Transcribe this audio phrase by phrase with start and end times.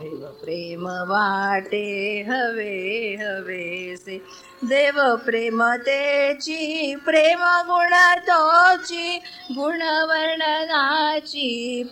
[0.00, 1.86] देव प्रेम वाटे
[2.28, 4.16] हवे हवेसे
[4.62, 7.94] देव प्रेम तेची प्रेम गुण
[8.28, 9.18] तोची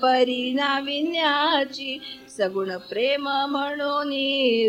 [0.02, 1.98] परिणाविन्याची
[2.38, 4.12] सगुण प्रेम म्हणून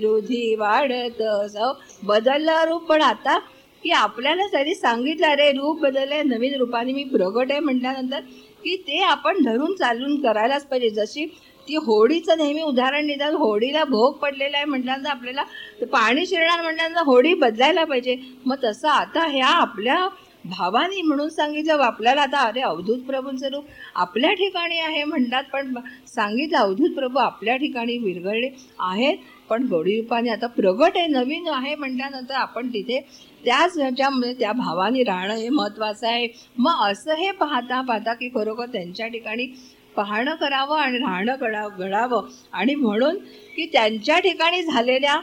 [0.04, 1.22] रुधी वाढत
[1.54, 1.74] जाऊ.
[2.04, 3.38] बदललं रूप पण आता
[3.84, 8.20] की आपल्याला जरी सांगितलं अरे रूप बदलले नवीन रूपाने मी प्रगट आहे म्हटल्यानंतर
[8.64, 10.90] की ते आपण धरून चालून करायलाच पाहिजे.
[10.90, 11.26] जशी
[11.70, 13.34] ती होडीचं नेहमी उदाहरण देतात.
[13.36, 15.44] होडीला भोग पडलेला आहे म्हटल्यानंतर आपल्याला
[15.92, 18.16] पाणी शिरणार म्हटल्यानंतर होडी बदलायला पाहिजे.
[18.46, 20.08] मग तसं आता ह्या आपल्या
[20.46, 23.66] भावानी म्हणून सांगितलं आपल्याला आता अरे अवधूत प्रभूंचं रूप
[23.96, 25.74] आपल्या ठिकाणी आहे म्हणतात पण
[26.08, 28.50] सांगितलं अवधूत प्रभू आपल्या ठिकाणी विरघळले
[28.82, 29.18] आहेत
[29.50, 33.00] पण गोडी रूपाने आता प्रगट आहे नवीन आहे म्हटल्यानंतर आपण तिथे
[33.44, 36.28] त्याच ह्याच्यामध्ये त्या भावाने राहणं हे महत्त्वाचं आहे.
[36.58, 39.48] मग असं हे पाहता पाहता की खरोखर त्यांच्या ठिकाणी
[39.96, 42.28] पाहणं करावं आणि राहणं कडा घडावं.
[42.54, 43.18] आणि म्हणून
[43.56, 45.20] की त्यांच्या ठिकाणी झालेल्या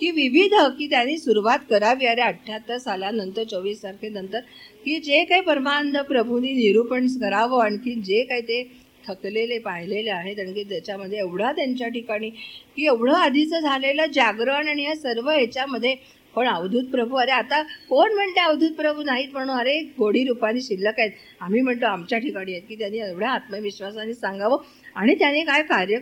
[0.00, 2.06] की विविध की त्यांनी सुरुवात करावी.
[2.06, 4.40] अरे अठ्ठ्याहत्तर सालानंतर चोवीस तारखेनंतर
[4.84, 7.62] की जे काही परमानंद प्रभूंनी निरूपण करावं.
[7.64, 8.62] आणखी जे काही ते
[9.06, 10.38] थकलेले पाहिलेले आहेत.
[10.40, 15.94] आणखी त्याच्यामध्ये एवढा त्यांच्या ठिकाणी की एवढं आधीचं झालेलं जागरण आणि या सर्व ह्याच्यामध्ये
[16.38, 19.56] पण अवधूत प्रभू अरे आता कोण म्हणते अवधूत प्रभू नाहीत म्हणून?
[19.58, 21.10] अरे गोडी रूपाने शिल्लक आहेत.
[21.40, 24.62] आम्ही म्हणतो आमच्या ठिकाणी आहेत की त्यांनी एवढ्या आत्मविश्वासाने सांगावं.
[24.96, 25.98] आणि त्याने काय कार्य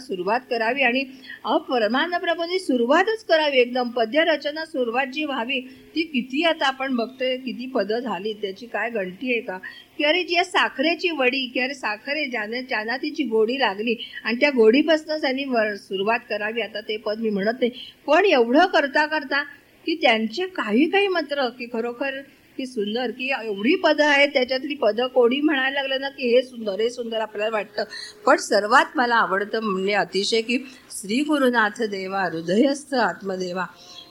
[0.00, 1.04] सुरुवात करावी आणि
[1.44, 3.58] अपरमान प्रभूंनी सुरुवातच करावी.
[3.58, 5.60] एकदम पद्यरचना सुरुवात जी व्हावी
[5.94, 9.58] ती किती आता आपण बघतोय किती पदं झाली त्याची काय गणती आहे का?
[9.98, 14.50] की अरे जी साखरेची वडी की अरे साखरे ज्याने ज्यांना तिची गोडी लागली आणि त्या
[14.56, 15.44] गोडीपासून त्यांनी
[15.78, 16.60] सुरुवात करावी.
[16.60, 17.70] आता ते पद मी म्हणत नाही.
[18.06, 19.42] पण एवढं करता करता
[19.88, 22.20] की त्यांचे काही काही मात्र की खरोखर
[22.58, 26.80] की सुंदर की एवढी पदं आहेत त्याच्यातली पदं कोणी म्हणायला लागलं ना की हे सुंदर
[26.80, 27.84] हे सुंदर आपल्याला वाटतं.
[28.26, 30.58] पण सर्वात मला आवडतं म्हणजे अतिशय की
[30.90, 33.64] श्री गुरुनाथ देवा हृदयस्थ आत्मदेवा.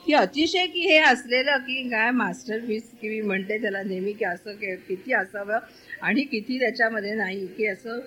[0.06, 4.24] की अतिशय की हे असलेलं की काय मास्टर पीस की मी म्हणते त्याला नेहमी की
[4.24, 5.58] असं के किती असावं
[6.02, 8.00] आणि किती त्याच्यामध्ये नाही की असं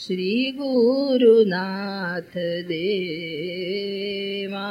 [0.00, 2.36] श्री गुरुनाथ
[2.68, 4.66] देवा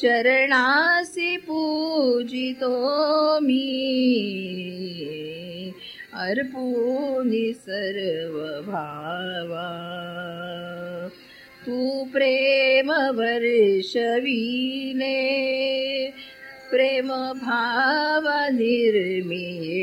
[0.00, 2.70] चरणासी पूजितो
[3.46, 3.64] मी
[6.26, 8.38] अर्पूनि सर्व
[8.70, 9.68] भावा
[11.66, 15.16] तू प्रेम वर्षविले
[16.72, 19.78] प्रेम भाव निर्मिले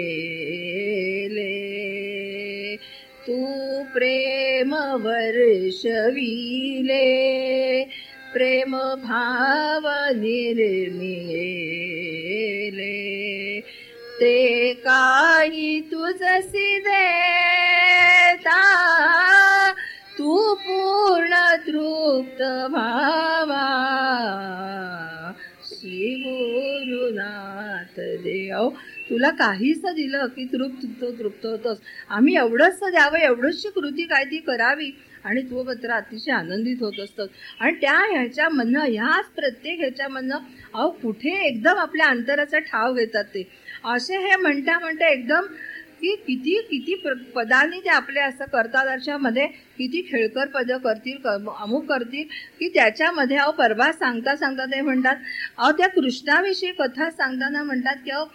[3.25, 3.35] तू
[3.93, 4.73] प्रेम
[5.03, 6.07] वर्षविले
[8.33, 9.85] प्रेम भाव
[10.21, 11.29] निर्मिले
[14.19, 14.33] ते
[16.87, 18.61] देता
[20.17, 20.33] तू
[20.65, 22.41] पूर्ण तृप्त
[22.73, 22.98] भावा
[29.09, 31.77] तुला काहीच दिलं की तृप्त तृप्त होतोस.
[32.09, 34.91] आम्ही एवढंच द्यावं एवढंचशी कृती काय ती करावी?
[35.25, 37.29] आणि तू मात्र अतिशय आनंदित होत असतोस.
[37.59, 40.37] आणि त्या ह्याच्यामधनं ह्याच प्रत्येक ह्याच्यामधनं
[40.73, 43.43] अहो कुठे एकदम आपल्या अंतराचा ठाव घेतात ते.
[43.85, 45.45] असे हे म्हणता म्हणता एकदम
[46.01, 46.93] की किती किती
[47.35, 49.45] पदांनी ते आपले असं करतात अशामध्ये
[49.77, 52.27] किती खेळकर पदं करतील अमुक करतील
[52.59, 55.15] की त्याच्यामध्ये अहो परवा सांगता सांगता ते म्हणतात.
[55.57, 58.25] अहो त्या कृष्णाविषयी कथा सांगताना म्हणतात की अहो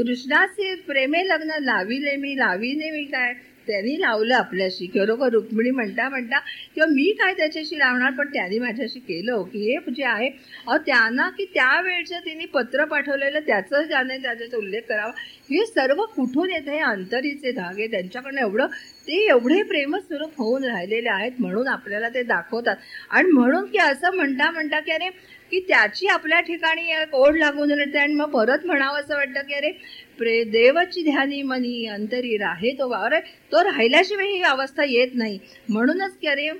[0.00, 3.32] कृष्णाचे प्रेमे लग्न लाविले मी लाविले मी काय?
[3.66, 4.86] त्यांनी लावलं आपल्याशी.
[4.94, 6.38] खरोखर रुक्मिणी म्हणता म्हणता
[6.74, 8.12] किंवा मी काय त्याच्याशी लावणार?
[8.12, 9.42] पण त्यांनी माझ्याशी केलं.
[9.42, 10.28] की हे जे आहे
[10.66, 15.10] अहो त्यांना की त्यावेळचं तिने पत्र पाठवलेलं त्याचं त्याने त्याचा उल्लेख करावा.
[15.50, 16.70] हे सर्व कुठून येतं?
[16.70, 18.66] हे अंतरीचे धागे त्यांच्याकडनं एवढं
[19.06, 22.76] ते एवढे प्रेमस्वरूप होऊन राहिलेले आहेत म्हणून आपल्याला ते दाखवतात.
[23.10, 25.08] आणि म्हणून की असं म्हणता म्हणता की अरे
[25.50, 29.70] की त्याची आपल्या ठिकाणी ओढ लागून राहते आणि मग परत म्हणावं असं वाटतं की अरे
[30.18, 33.18] प्रे देवची ध्यानी मनी अंतरी राहे तो वावर.
[33.52, 35.38] तो राहिल्याशिवाय ही अवस्था येत नाही.
[35.68, 36.50] म्हणूनच की अरे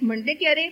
[0.00, 0.68] म्हणते की अरे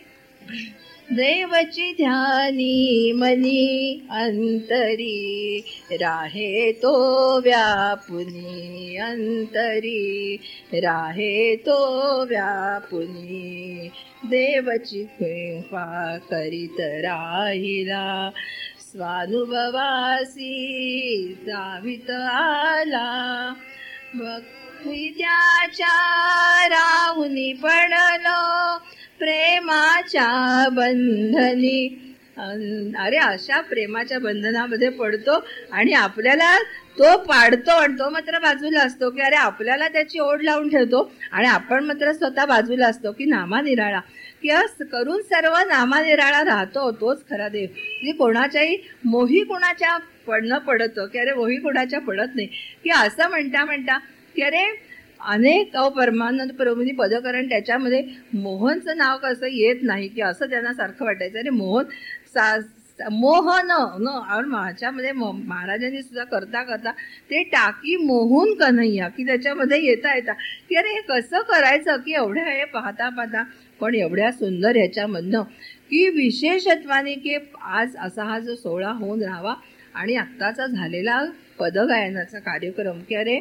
[1.10, 5.60] देवची ध्यानी मनी अंतरी
[5.92, 6.92] राहे तो
[7.40, 10.36] व्यापुनी अंतरी
[10.74, 11.76] राहे तो
[12.28, 13.88] व्यापुनी
[14.26, 18.30] देवची कृपा करीत राहिला.
[18.80, 20.46] स्वानुभवासी
[21.46, 23.52] जावित आला.
[24.14, 28.78] भक्ती त्याच्या राहुनी पडलो.
[29.18, 32.05] प्रेमाच्या बंधनी
[32.36, 35.38] अरे अशा प्रेमाच्या बंधनामध्ये पडतो
[35.72, 36.56] आणि आपल्याला
[36.98, 41.46] तो पाडतो आणि तो मात्र बाजूला असतो की अरे आपल्याला त्याची ओढ लावून ठेवतो आणि
[41.48, 44.00] आपण मात्र स्वतः बाजूला असतो की नामानिराळा
[44.42, 47.66] किंवा करून सर्व नामानिराळा राहतो तोच खरा देव.
[47.66, 49.96] म्हणजे कोणाच्याही मोही कोणाच्या
[50.26, 52.46] पडणं पडतं की अरे मोही कोणाच्या पडत नाही.
[52.84, 53.98] की असं म्हणता म्हणता
[54.36, 54.64] की अरे
[55.20, 58.02] अनेक अहो परमानंद प्रभूंनी पदकरण त्याच्यामध्ये
[58.34, 61.38] मोहनचं नाव कसं येत नाही की असं त्यांना सारखं वाटायचं.
[61.38, 61.84] अरे मोहन
[62.34, 63.70] सा मोहन
[64.00, 66.90] न आणि माझ्यामध्ये म- महाराजांनी सुद्धा करता करता
[67.30, 70.32] ते टाकी मोहून कन्हैया की त्याच्यामध्ये येता येता
[70.68, 73.42] की अरे हे कसं करायचं की एवढ्या हे पाहता पाहता
[73.80, 75.42] पण एवढ्या सुंदर ह्याच्यामधनं
[75.90, 79.54] की विशेषत्वाने की आज असा हा जो सोहळा होऊन राहावा
[79.94, 81.20] आणि आत्ताचा झालेला
[81.58, 83.40] पदगायनाचा कार्यक्रम की अरे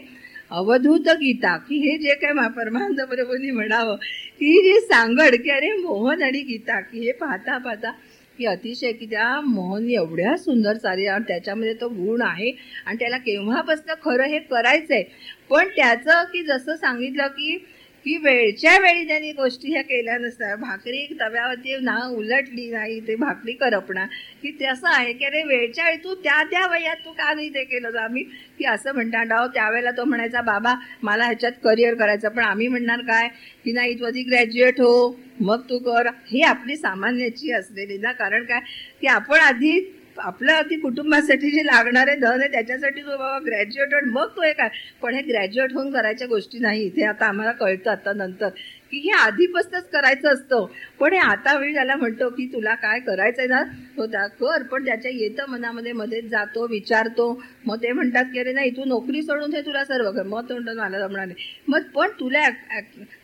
[0.52, 3.96] अवधूत गीता की हे जे काय परमानंद प्रभूंनी म्हणावं
[4.42, 7.92] ही जी सांगड की अरे मोहन आणि गीता की हे पाहता पाहता
[8.38, 12.52] की अतिशय की त्या मोहन एवढ्या सुंदर चालेल आणि त्याच्यामध्ये तो गुण आहे
[12.86, 15.04] आणि त्याला केव्हापासून खरं हे करायचं आहे
[15.50, 17.58] पण त्याचं की जसं सांगितलं की
[18.06, 23.54] की वेळच्या वेळी त्यांनी गोष्टी ह्या केल्या नसतात भाकरी तव्यावरती ना उलटली नाही ते भाकरी
[23.54, 24.06] करपणार.
[24.42, 27.50] की ते असं आहे की अरे वेळच्या वेळी तू त्या त्या वयात तू का नाही
[27.50, 27.98] ते केलं?
[28.00, 28.24] आम्ही
[28.60, 30.74] की असं म्हणता डाव त्यावेळेला तो म्हणायचा बाबा
[31.04, 33.28] मला ह्याच्यात करिअर करायचं पण आम्ही म्हणणार काय?
[33.66, 36.08] की नाही तू आधी ग्रॅज्युएट हो मग तू कर.
[36.28, 38.60] ही आपली सामान्याची असलेली ना कारण काय?
[39.02, 39.80] की आपण आधी
[40.18, 44.70] आपलं आधी कुटुंबासाठी जे लागणारे धन आहे त्याच्यासाठी तो बाबा ग्रॅज्युएटेड मग तो हे काय
[45.02, 46.90] पण हे ग्रॅज्युएट होऊन करायच्या गोष्टी नाही.
[46.90, 48.50] ते आता आम्हाला कळतं आता नंतर
[48.92, 50.66] की हे आधीपासूनच करायचं असतं.
[51.00, 53.62] पण हे आता वेळी त्याला म्हणतो की तुला काय करायचं आहे ना
[53.98, 54.64] तो त्या कर.
[54.64, 57.28] पण त्याच्या येतं मनामध्ये मध्येच जातो विचारतो.
[57.66, 60.54] मग ते म्हणतात की अरे नाही तू नोकरी सोडून हे तुला सर्व कर मग तो
[60.54, 61.60] म्हणतात मला जमणार नाही.
[61.68, 62.50] मग पण तुला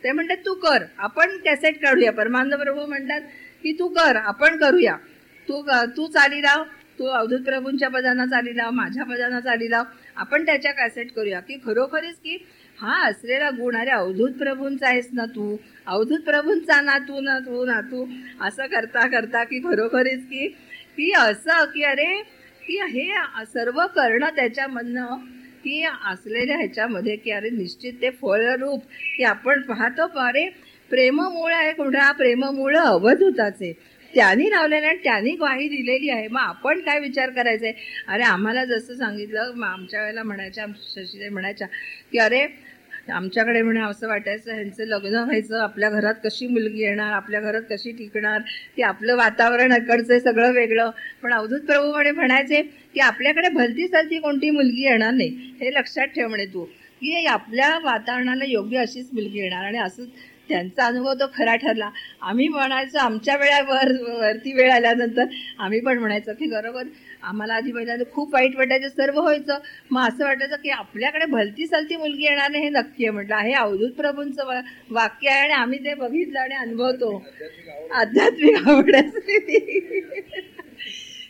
[0.04, 0.84] ते म्हणतात तू कर.
[0.98, 2.12] आपण कॅसेट काढूया.
[2.12, 3.20] परमानंद प्रभू म्हणतात
[3.64, 4.16] की तू कर.
[4.16, 4.96] आपण करूया.
[5.48, 5.62] तू
[5.96, 6.62] तू चाली राव.
[6.98, 9.84] तू अवधूत प्रभूंच्या पदांना चाली लाव माझ्या पदांना चाली लाव
[10.16, 11.40] आपण त्याच्या कॅसेट करूया.
[11.40, 12.36] की खरोखरच की
[12.78, 15.56] हा असलेला गुण अरे अवधूत प्रभूंचा आहेस ना तू?
[15.86, 18.04] अवधूत प्रभूंचा ना तू ना तू ना तू?
[18.40, 20.46] असं करता करता की खरोखरीच की
[20.96, 22.14] की असं की अरे
[22.66, 25.16] की हे सर्व करणं त्याच्यामधनं
[25.64, 28.82] की असलेल्या ह्याच्यामध्ये की अरे निश्चित ते फळरूप
[29.16, 30.48] की आपण पाहतो अरे
[30.90, 32.10] प्रेममूळ आहे कुठा?
[32.12, 33.72] प्रेममूळ अवधूताचे.
[34.14, 36.26] त्यांनी लावलेलं आणि त्यांनी ग्वाही दिलेली आहे.
[36.28, 37.66] मग आपण काय विचार करायचा?
[37.66, 37.74] आहे
[38.08, 41.66] अरे आम्हाला जसं सांगितलं मग आमच्या वेळेला म्हणायच्या आमच्या शशीताई म्हणायच्या
[42.12, 42.46] की अरे
[43.08, 47.92] आमच्याकडे म्हणे असं वाटायचं ह्यांचं लग्न व्हायचं आपल्या घरात कशी मुलगी येणार आपल्या घरात कशी
[47.92, 48.40] टिकणार
[48.76, 50.90] की आपलं वातावरण इकडचं सगळं वेगळं.
[51.22, 52.62] पण अवधूत प्रभू म्हणे म्हणायचे
[52.94, 55.28] की आपल्याकडे भलती सलती कोणती मुलगी येणार नाही.
[55.60, 56.64] हे लक्षात ठेव म्हणे तू.
[57.02, 60.04] की आपल्या वातावरणाला योग्य अशीच मुलगी येणार आणि असं
[60.52, 61.90] त्यांचा अनुभव तो खरा ठरला.
[62.22, 65.24] आम्ही म्हणायचो आमच्या वेळावर वरती वेळ आल्यानंतर.
[65.58, 66.82] आम्ही पण म्हणायचो की बरोबर.
[67.22, 69.58] आम्हाला आधी पहिल्यांदा खूप वाईट वाटायचं सर्व व्हायचं.
[69.90, 73.10] मग असं वाटायचं की आपल्याकडे भलती सलती मुलगी येणार नाही हे नक्की आहे.
[73.10, 74.60] म्हटलं हे अवधूत प्रभूंचं
[74.90, 77.16] वाक्य आहे आणि आम्ही ते बघितलं आणि अनुभवतो.
[77.94, 80.00] आध्यात्मिक आवड असते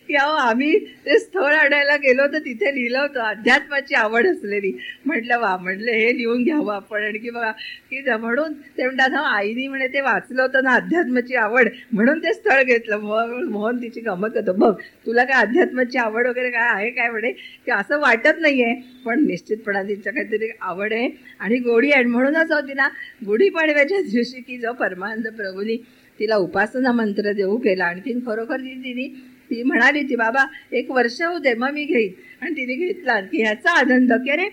[0.08, 4.72] की अहो आम्ही ते स्थळ आणायला गेलो तर तिथे लिहिलं होतं अध्यात्माची आवड असलेली.
[5.06, 7.02] म्हटलं वा म्हटलं हे लिहून घ्यावं आपण.
[7.04, 7.50] आणखी की बघा
[7.90, 11.68] की म्हणून ते म्हणतात हा आईनी म्हणे ते वाचलं होतं ना अध्यात्माची आवड.
[11.92, 12.96] म्हणून ते स्थळ घेतलं.
[12.98, 14.72] मोहन मोहन तिची गमत होतं बघ
[15.06, 17.32] तुला काय अध्यात्माची आवड वगैरे काय आहे काय म्हणे?
[17.32, 21.08] की असं वाटत नाही आहे पण निश्चितपणा तिच्या काहीतरी आवड आहे.
[21.40, 22.88] आणि गोडी आहे म्हणूनच होती ना
[23.26, 25.76] गुढीपाडव्याच्या दिवशी की जो परमानंद प्रभूनी
[26.20, 27.84] तिला उपासना मंत्र देऊ केला.
[27.84, 29.06] आणि तिने खरोखर ती तिने
[29.52, 32.12] ती म्हणाली ती बाबा एक वर्ष होऊ दे मग मी घेईन.
[32.42, 33.20] आणि तिने घेतला.
[33.20, 34.48] की ह्याचा आनंद की अरे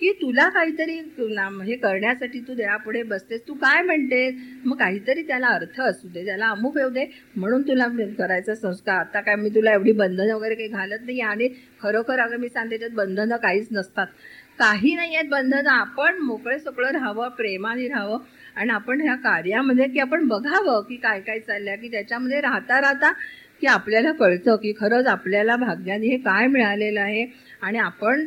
[0.00, 0.94] की तुला काहीतरी
[1.64, 4.34] हे करण्यासाठी तू देवापुढे बसतेस तू काय म्हणतेस?
[4.64, 7.04] मग काहीतरी त्याला अर्थ असू दे त्याला अमुक येऊ दे
[7.36, 7.86] म्हणून तुला
[8.18, 8.96] करायचा संस्कार.
[8.96, 11.48] आता काय मी तुला एवढी बंधनं वगैरे काही घालत नाही आणि
[11.82, 14.06] खरोखर अगं मी सांगते त्यात बंधनं काहीच नसतात.
[14.58, 18.18] काही नाही आहेत बंधनं आपण मोकळे सोकळं राहावं प्रेमाने राहावं
[18.56, 23.12] आणि आपण ह्या कार्यामध्ये की आपण बघावं की काय काय चाललंय की त्याच्यामध्ये राहता राहता
[23.60, 27.26] की आपल्याला कळतं की खरंच आपल्याला भाग्याने हे काय मिळालेलं आहे.
[27.62, 28.26] आणि आपण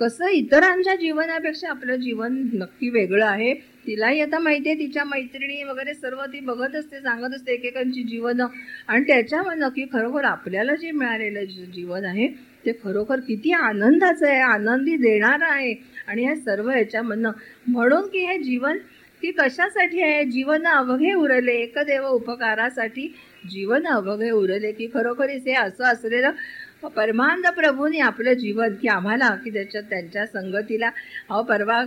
[0.00, 3.54] कसं इतरांच्या जीवनापेक्षा आपलं जीवन नक्की वेगळं आहे.
[3.54, 8.46] तिलाही आता माहिती आहे तिच्या मैत्रिणी वगैरे सर्व ती बघत असते सांगत असते एकेकांची जीवनं.
[8.88, 12.26] आणि त्याच्यामधनं की खरोखर आपल्याला जे मिळालेलं जी- जीवन आहे
[12.66, 15.74] ते खरोखर किती आनंदाचं आहे आनंदी देणारं आहे.
[16.06, 17.30] आणि हे सर्व याच्यामधनं.
[17.66, 18.78] म्हणून की हे जीवन
[19.22, 20.24] की कशासाठी आहे?
[20.24, 23.14] जीवन अवघे उरले एकदेव उपकारासाठी.
[23.44, 26.30] जीवन अवघे उरले की खरोखरीच हे असं असलेलं
[26.94, 30.90] परमानंद प्रभूंनी आपलं जीवन की आम्हाला की त्याच्यात त्यांच्या संगतीला.
[31.30, 31.82] अहो परवा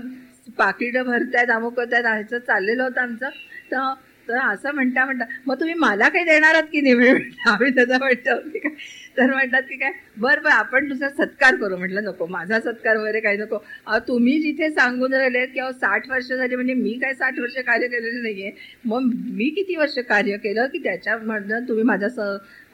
[0.57, 3.29] पाकिटं भरतायत अमुक होत आहेत ह्याचं चाललेलं होतं आमचं.
[3.71, 3.93] तर
[4.31, 5.25] तर असं म्हणता म्हणता.
[5.47, 7.09] मग तुम्ही मला काही देणार आहात की नाही?
[7.47, 8.35] आम्ही त्याचा म्हणतो.
[8.51, 8.71] की काय
[9.17, 11.77] तर म्हणतात की काय बरं बरं आपण तुझा सत्कार करू.
[11.77, 13.57] म्हटलं नको माझा सत्कार वगैरे काही नको.
[13.87, 17.87] अहो, तुम्ही जिथे सांगून राहिले अहो साठ वर्ष झाली म्हणजे मी काय साठ वर्ष कार्य
[17.87, 18.51] केलेलं नाही आहे
[18.85, 22.19] मग मी किती वर्ष कार्य केलं की त्याच्यामधनं तुम्ही माझा स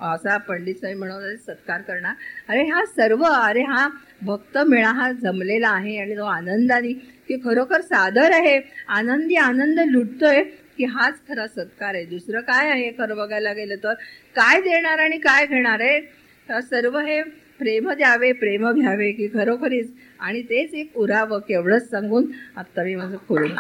[0.02, 2.14] असा पंडित साहेब म्हणून सत्कार करणार.
[2.50, 3.88] अरे हा सर्व अरे हा
[4.22, 6.94] भक्त मेळा हा जमलेला आहे आणि तो आनंदाने
[7.28, 8.60] की खरोखर सादर आहे.
[8.88, 10.44] आनंदी आनंद लुटतोय.
[10.78, 12.06] की हाच खरा सत्कार आहे.
[12.06, 12.92] दुसरं काय आहे?
[12.92, 13.94] खरं बघायला गेलं तर
[14.36, 16.00] काय देणार आणि काय घेणार आहे?
[16.62, 17.22] सर्व हे
[17.60, 19.92] प्रेम द्यावे प्रेम घ्यावे की खरोखरीच.
[20.20, 23.52] आणि तेच एक उरावं केवढंच सांगून आत्ता मी माझं खोलून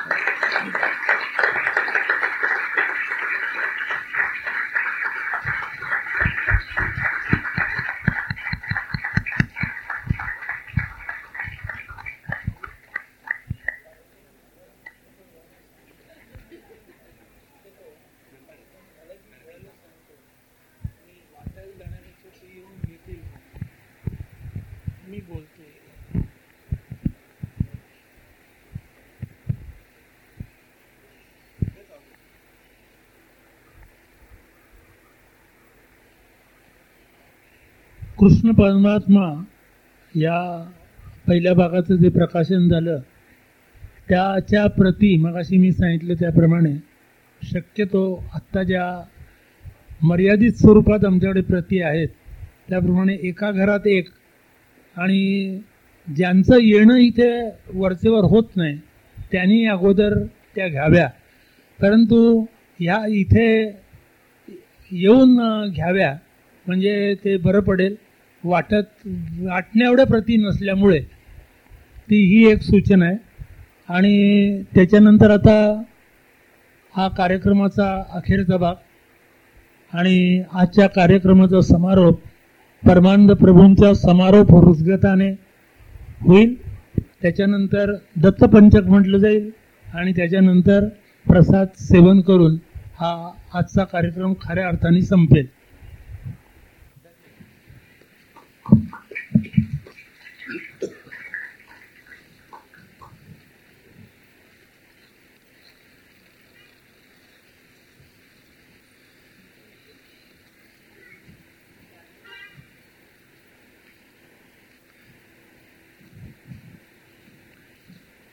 [38.19, 39.43] कृष्ण परमात्मा
[40.15, 40.37] या
[41.27, 42.97] पहिल्या भागाचं जे प्रकाशन झालं
[44.09, 46.73] त्याच्या प्रती मगाशी मी सांगितलं त्याप्रमाणे
[47.41, 48.85] शक्यतो आत्ता ज्या
[50.01, 52.07] मर्यादित स्वरूपात आमच्याकडे प्रती आहेत
[52.69, 54.09] त्याप्रमाणे एका घरात एक
[54.95, 55.59] आणि
[56.07, 57.31] ज्यांचं येणं इथे
[57.73, 58.77] वरचेवर होत नाही
[59.31, 60.17] त्यांनी अगोदर
[60.55, 61.07] त्या घ्याव्या.
[61.79, 62.45] परंतु
[62.79, 63.47] ह्या इथे
[64.91, 65.37] येऊन
[65.69, 66.15] घ्याव्या
[66.65, 67.95] म्हणजे ते बरं पडेल.
[68.43, 69.07] वाटत
[69.41, 70.99] वाटण्याएवढ्या प्रती नसल्यामुळे
[72.09, 73.15] ती ही एक सूचना आहे.
[73.89, 75.83] आणि त्याच्यानंतर आता
[76.93, 78.75] हा कार्यक्रमाचा अखेरचा भाग
[79.93, 82.19] आणि आजच्या कार्यक्रमाचा समारोप
[82.83, 85.29] परमानंद प्रभूंच्या समारोप हृदगताने
[86.21, 86.55] होईल.
[87.21, 89.49] त्याच्यानंतर दत्तपंचक म्हटलं जाईल
[89.85, 90.87] आणि त्याच्यानंतर
[91.25, 92.55] प्रसाद सेवन करून
[92.99, 95.45] हा आजचा कार्यक्रम खऱ्या अर्थाने संपेल.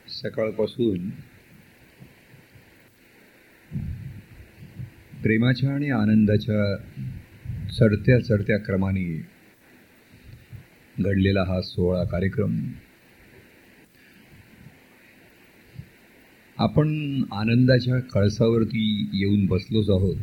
[0.09, 1.11] सकाळपासून
[5.23, 6.76] प्रेमाच्या आणि आनंदाच्या
[7.73, 9.34] चढत्या चढत्या क्रमाने
[11.01, 12.57] घडलेला हा सोहळा कार्यक्रम.
[16.59, 16.89] आपण
[17.33, 20.17] आनंदाच्या कळसावरती येऊन बसलोच आहोत.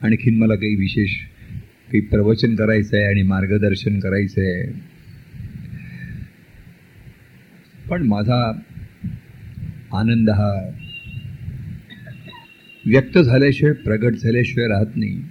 [0.00, 1.16] आणखीन मला काही विशेष
[1.88, 4.72] काही प्रवचन करायचं आहे आणि मार्गदर्शन करायचं आहे
[7.88, 8.40] पण माझा
[9.92, 10.52] आनंद हा
[12.86, 15.22] व्यक्त झाल्याशिवाय प्रगट झाल्याशिवाय राहत नाही.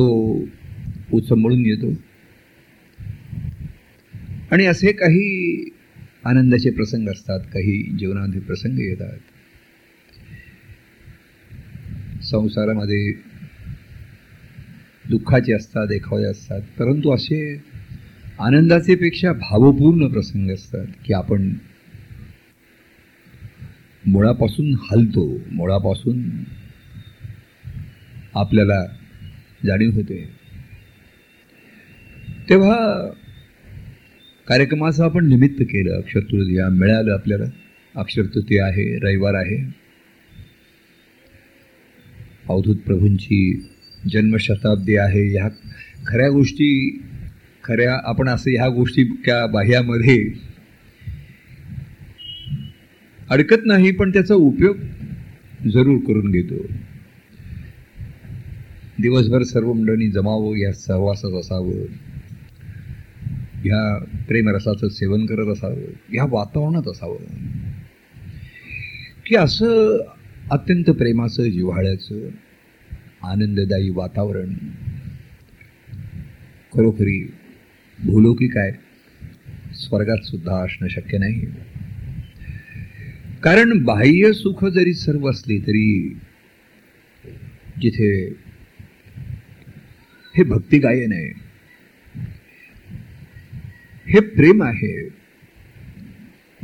[0.00, 0.44] तो
[1.12, 1.92] उचंबळून येतो.
[4.52, 5.70] आणि असे काही
[6.24, 9.18] आनंदाचे प्रसंग असतात काही जीवनामध्ये प्रसंग येतात.
[12.22, 13.12] संसारामध्ये
[15.10, 17.62] दुःखाचे असतात एखादे असतात परंतु असे
[18.38, 21.52] आनंदाचे पेक्षा भावपूर्ण प्रसंग असतात की आपण
[24.06, 26.30] मुळापासून हलतो मुळापासून
[28.34, 28.84] आपल्याला
[29.66, 30.28] जाणीव होते.
[32.48, 33.08] तेव्हा
[34.48, 37.44] कार्यक्रमाचं आपण निमित्त केलं अक्षर तृतीया मिळालं आपल्याला.
[37.96, 39.74] अक्षर तृतीया आहे रविवार आहे.
[42.48, 43.66] अवधूत प्रभूंची
[44.10, 45.38] जन्मशताब्दी आहे.
[45.38, 45.48] ह्या
[46.06, 47.02] खऱ्या गोष्टी
[47.64, 50.32] खऱ्या आपण असं ह्या गोष्टी त्या बाह्यामध्ये
[53.30, 54.76] अडकत नाही पण त्याचा उपयोग
[55.68, 56.72] जरूर करून घेतो.
[59.00, 61.86] दिवसभर सर्व मंडळींनी जमावं या सहवासात असावं
[63.62, 67.16] ह्या प्रेमरसाचं सेवन करत असावं ह्या वातावरणात असावं.
[69.26, 69.98] की असं
[70.50, 72.28] अत्यंत प्रेमाचं जिव्हाळ्याचं
[73.22, 74.54] आनंददायी वातावरण
[76.74, 77.30] खरोखरी
[78.04, 78.72] भूलोकी काय?
[79.74, 81.42] स्वर्गात सुद्धा असणं शक्य नाही.
[83.42, 86.16] कारण बाह्य सुख जरी सर्व असली तरी
[87.80, 88.34] जिथे
[90.40, 91.32] हे भक्ती गायन आहे.
[94.06, 95.08] हे प्रेम आहे.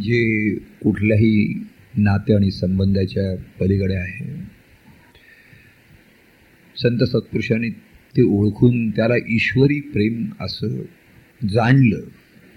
[0.02, 1.66] जे कुठल्याही
[1.96, 4.40] नाते आणि संबंधाच्या पलीकडे आहे.
[6.76, 7.68] संत सत्पुरुषांनी
[8.16, 10.68] ते ओळखून त्याला ईश्वरी प्रेम असं
[11.48, 12.00] जाणलं.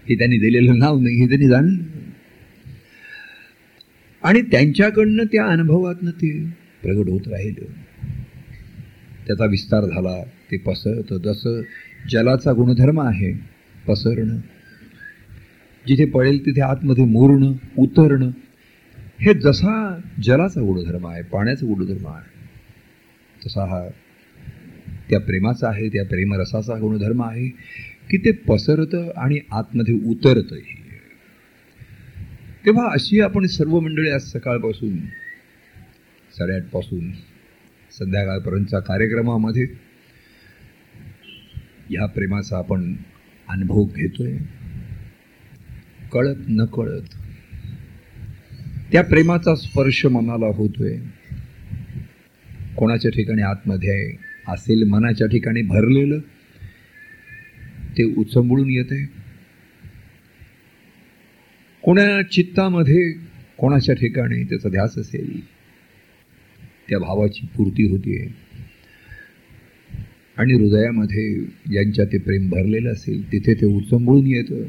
[0.10, 1.84] हे त्यांनी दिलेलं नाव नाही हे त्यांनी जाणलं.
[4.24, 6.46] आणि त्यांच्याकडनं त्या अनुभवातनं ते
[6.84, 7.66] प्रगट होत राहिलं.
[9.28, 10.24] त्याचा विस्तार झाला.
[10.52, 11.62] ते पसरतं जसं
[12.10, 13.32] जलाचा गुणधर्म आहे
[13.88, 14.38] पसरणं.
[15.88, 18.30] जिथे पडेल तिथे आतमध्ये मुरणं उतरणं.
[19.22, 19.74] हे जसा
[20.24, 22.28] जलाचा गुणधर्म आहे पाण्याचा गुणधर्म आहे
[23.46, 23.88] तसा हा
[25.10, 27.48] त्या प्रेमाचा आहे त्या प्रेमरसाचा गुणधर्म आहे
[28.10, 30.76] की ते पसरतं आणि आतमध्ये उतरतंही.
[32.66, 34.98] तेव्हा अशी आपण सर्व मंडळी आज सकाळपासून
[36.38, 37.12] साडेआठपासून
[37.92, 39.89] संध्याकाळपर्यंतच्या कार्यक्रमामध्ये
[41.90, 42.94] या प्रेमाचा आपण
[43.48, 44.38] अनुभव घेतोय.
[46.12, 47.16] कळत न कळत
[48.92, 50.98] त्या प्रेमाचा स्पर्श मनाला होतोय.
[52.78, 54.12] कोणाच्या ठिकाणी आतमध्ये
[54.48, 56.20] असेल मनाच्या ठिकाणी भरलेलं
[57.98, 59.04] ते उचंबळून येते
[61.84, 63.12] कोणा चित्तामध्ये
[63.58, 65.40] कोणाच्या ठिकाणी त्याचा ध्यास असेल
[66.90, 68.18] त्या भावाची पूर्ती होते
[70.40, 74.64] आणि हृदयामध्ये ज्यांच्या ते प्रेम भरलेलं असेल तिथे ते उचंबळून येतं.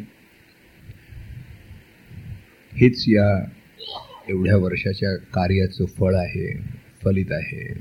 [2.73, 3.45] हेच या
[4.29, 6.61] एवढ्या वर्षाच्या कार्याचं फळ आहे
[7.05, 7.75] फलित आहे.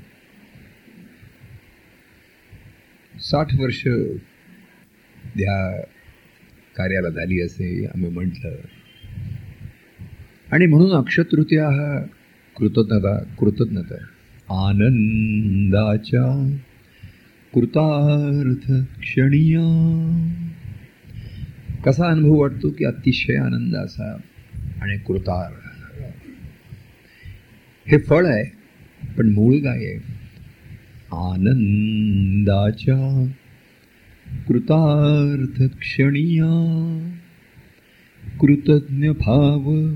[3.20, 3.88] साठ वर्ष
[5.40, 5.82] या
[6.76, 8.56] कार्याला झाली असे आम्ही म्हटलं.
[10.52, 12.06] आणि म्हणून अक्षतृतीया हा
[12.56, 13.96] कृतज्ञता कृतज्ञता
[14.68, 16.58] आनंदाच्या
[17.56, 19.58] कृतार्थ क्षणीय
[21.86, 24.18] कसा अनुभव वाटतो की अतिशय आनंद असा
[24.82, 25.52] आणि कृतार
[27.88, 28.52] हे फळ आहे
[29.18, 30.00] पण मूळ काय आहे?
[31.12, 33.32] आनंदाच्या.
[34.48, 36.44] कृतार्थ क्षणीय
[38.40, 39.92] कृतज्ञ भाव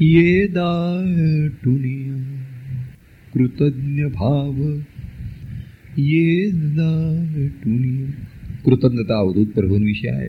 [0.00, 2.44] ये दाटुनिया
[3.34, 4.78] कृतज्ञ भाव
[5.98, 6.50] ये
[8.64, 10.28] कृतज्ञता अवधूत प्रभूंविषयी आहे.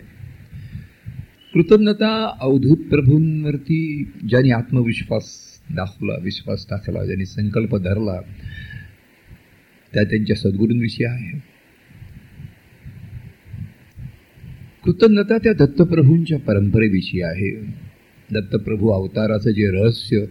[1.54, 5.24] कृतज्ञता अवधूत प्रभूंवरती ज्यांनी आत्मविश्वास
[5.76, 8.22] दाखवला विश्वास टाकला ज्यांनी संकल्प धरला
[9.94, 11.44] त्या त्यांच्या सद्गुरूंविषयी आहे.
[14.84, 17.56] कृतज्ञता त्या दत्तप्रभूंच्या परंपरेविषयी आहे.
[18.32, 20.26] दत्तप्रभू अवताराचं जे रहस्य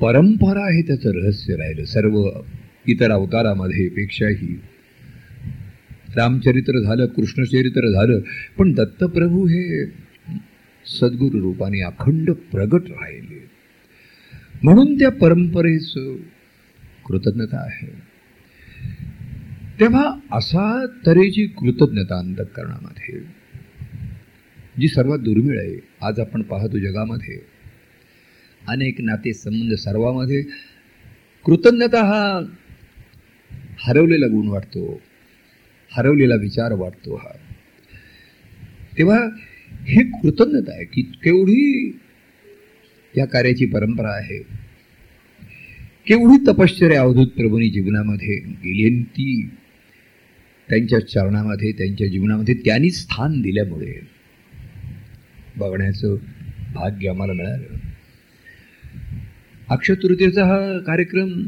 [0.00, 1.84] परंपरा आहे त्याचं रहस्य राहिलं.
[1.84, 2.22] सर्व
[2.86, 4.60] इतर अवतारामध्ये पेक्षाही
[6.16, 8.20] रामचरित्र झालं कृष्णचरित्र झालं
[8.58, 9.84] पण दत्तप्रभू हे
[10.86, 13.50] सद्गुरु रूपाने अखंड प्रगट राहिले.
[14.62, 16.16] म्हणून त्या परंपरेचं
[17.06, 17.86] कृतज्ञता आहे.
[19.80, 23.20] तेव्हा असा तऱ्हेची कृतज्ञता अंतकरणामध्ये
[24.80, 27.38] जी सर्वात दुर्मिळ आहे आज आपण पाहतो जगामध्ये.
[28.68, 30.44] अनेक नाते संबंध सर्वामध्ये
[31.44, 32.40] कृतज्ञता हा
[33.78, 35.00] हरवलेला गुण वाटतो
[35.90, 37.36] हरवलेला विचार वाटतो हा.
[38.98, 39.18] तेव्हा
[39.72, 41.98] हे कृतज्ञता आहे की केवढी
[43.16, 44.38] या कार्याची परंपरा आहे.
[46.06, 49.48] केवढी तपश्चर्या अवधूत प्रभूंनी जीवनामध्ये गेली ती
[50.68, 54.06] त्यांच्या चरणामध्ये त्यांच्या जीवनामध्ये त्यांनी स्थान दिल्यामुळे
[55.56, 56.14] बघण्याचं
[56.74, 57.64] भाग्य आम्हाला मिळालं.
[59.68, 61.42] अक्षतृतीयेचा हा कार्यक्रम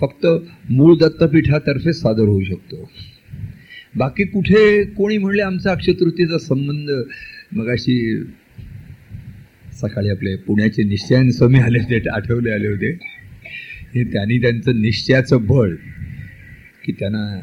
[0.00, 0.26] फक्त
[0.70, 2.90] मूळ दत्तपीठातर्फे सादर होऊ शकतो.
[3.96, 6.90] बाकी कुठे कोणी म्हणले आमचा अक्षतृतीचा संबंध
[7.52, 8.24] मग अशी
[9.72, 12.98] सकाळी आपले पुण्याचे निश्चयान स्वामी आले होते आठवले आले होते.
[13.94, 15.74] हे त्यांनी त्यांचं निश्चयाचं बळ
[16.84, 17.40] की त्यांना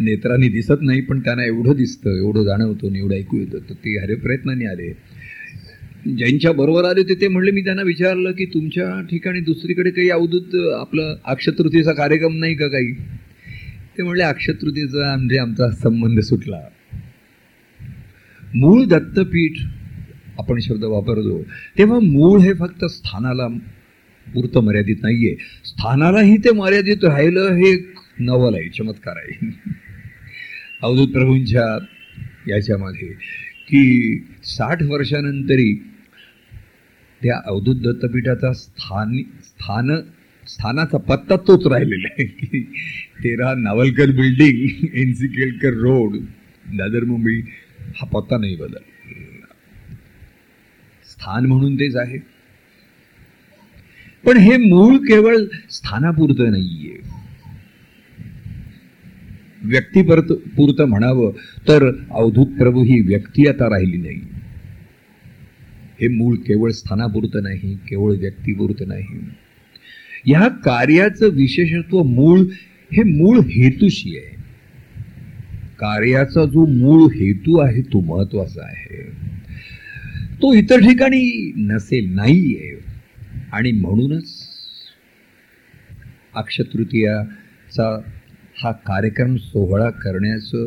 [0.00, 3.58] नेत्रांनी दिसत नाही पण त्यांना एवढं दिसतं एवढं जाणवतो आणि एवढं ऐकू येतं.
[3.58, 4.92] तर ते हरे प्रयत्नाने आले.
[6.06, 10.74] ज्यांच्या बरोबर आले होते ते म्हणले मी त्यांना विचारलं की तुमच्या ठिकाणी दुसरीकडे काही अवधूत
[10.80, 12.92] आपलं अक्षतृतीचा कार्यक्रम नाही का काही?
[13.98, 16.60] ते म्हणले अक्षतृतीचा म्हणजे आमचा संबंध सुटला.
[18.54, 19.52] मूळ दत्तपीठ
[20.38, 21.42] आपण शब्द वापरतो.
[21.78, 23.46] तेव्हा मूळ हे फक्त स्थानाला
[24.26, 25.36] पुरतं मर्यादित नाहीये.
[25.64, 29.46] स्थानालाही ते मर्यादित राहिलं हे एक नवल आहे चमत्कार आहे.
[30.82, 31.78] अवधूत प्रभूंच्या
[32.48, 33.08] याच्यामध्ये
[33.68, 35.82] की साठ वर्षानंतरी
[37.24, 39.96] त्या अवधूत दत्तपीठाचा स्थान स्थान
[40.48, 42.62] स्थानाचा पत्ता तोच राहिलेला आहे की
[43.24, 46.16] तेरा Navalkar building N C Kelkar road
[46.78, 47.40] Dadar Mumbai
[47.96, 48.76] हा पत्ता नाही बदल
[51.04, 52.18] स्थान म्हणून तेच आहे.
[54.26, 55.36] पण हे मूळ केवळ
[55.70, 56.98] स्थानापुरतं नाहीये.
[59.64, 61.32] व्यक्तीपुरत पुरतं म्हणावं
[61.68, 64.33] तर अवधूत प्रभू ही व्यक्ती आता राहिली नाही.
[66.00, 69.30] हे मूळ केवळ स्थानापुरतं नाही केवळ व्यक्तीपुरतं नाही.
[70.26, 72.40] या कार्याचं विशेषत्व मूळ
[72.92, 74.34] हे मूळ हेतूशी आहे.
[75.78, 79.02] कार्याचा जो मूळ हेतू आहे तो महत्त्वाचा आहे.
[80.42, 82.84] तो इतर ठिकाणी नसेल नाहीये.
[83.52, 84.48] आणि म्हणूनच
[86.34, 88.00] अक्षतृतीयाचा
[88.62, 90.66] हा कार्यक्रम सोहळा करण्याचं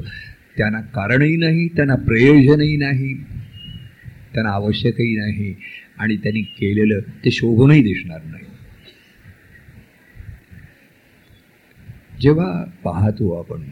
[0.57, 3.13] त्यांना कारणही नाही त्यांना प्रयोजनही नाही.
[4.37, 5.53] त्यांना आवश्यकही नाही
[5.97, 8.45] आणि त्यांनी केलेलं ते शोभूनही दिसणार नाही.
[12.21, 13.63] जेव्हा पाहतो आपण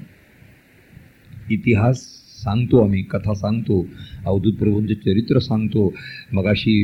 [1.51, 2.01] इतिहास
[2.37, 3.85] सांगतो आम्ही कथा सांगतो
[4.25, 5.93] अवधूत प्रभूंचं चरित्र सांगतो
[6.33, 6.75] मगाशी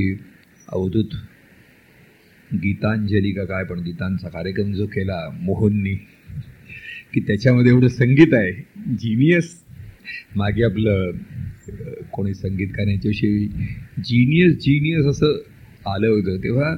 [0.67, 1.15] अवधूत
[2.53, 5.95] गीतांजली का काय पण गीतांचा कार्यक्रम जो केला मोहननी
[7.13, 8.51] की त्याच्यामध्ये एवढं संगीत आहे
[8.95, 9.53] जिनियस
[10.35, 11.11] मागे आपलं
[12.11, 13.47] कोणी संगीतकार याच्याविषयी
[13.99, 15.37] जिनियस जिनियस असं
[15.87, 16.37] आलं होतं.
[16.37, 16.75] तेव्हा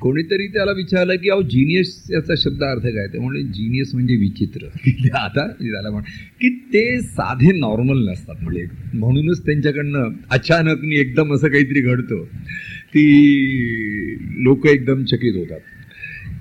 [0.00, 3.06] कोणीतरी त्याला विचारलं की अहो जिनियस याचा शब्द अर्थ काय?
[3.06, 4.66] ते म्हणजे जिनियस म्हणजे विचित्र.
[5.14, 6.02] आता त्याला म्हण
[6.40, 12.24] की ते साधे नॉर्मल नसतात म्हणजे म्हणूनच त्यांच्याकडनं अचानक मी एकदम असं काहीतरी घडतं.
[12.94, 13.04] ती
[14.44, 15.60] लोक एकदम चकित होतात.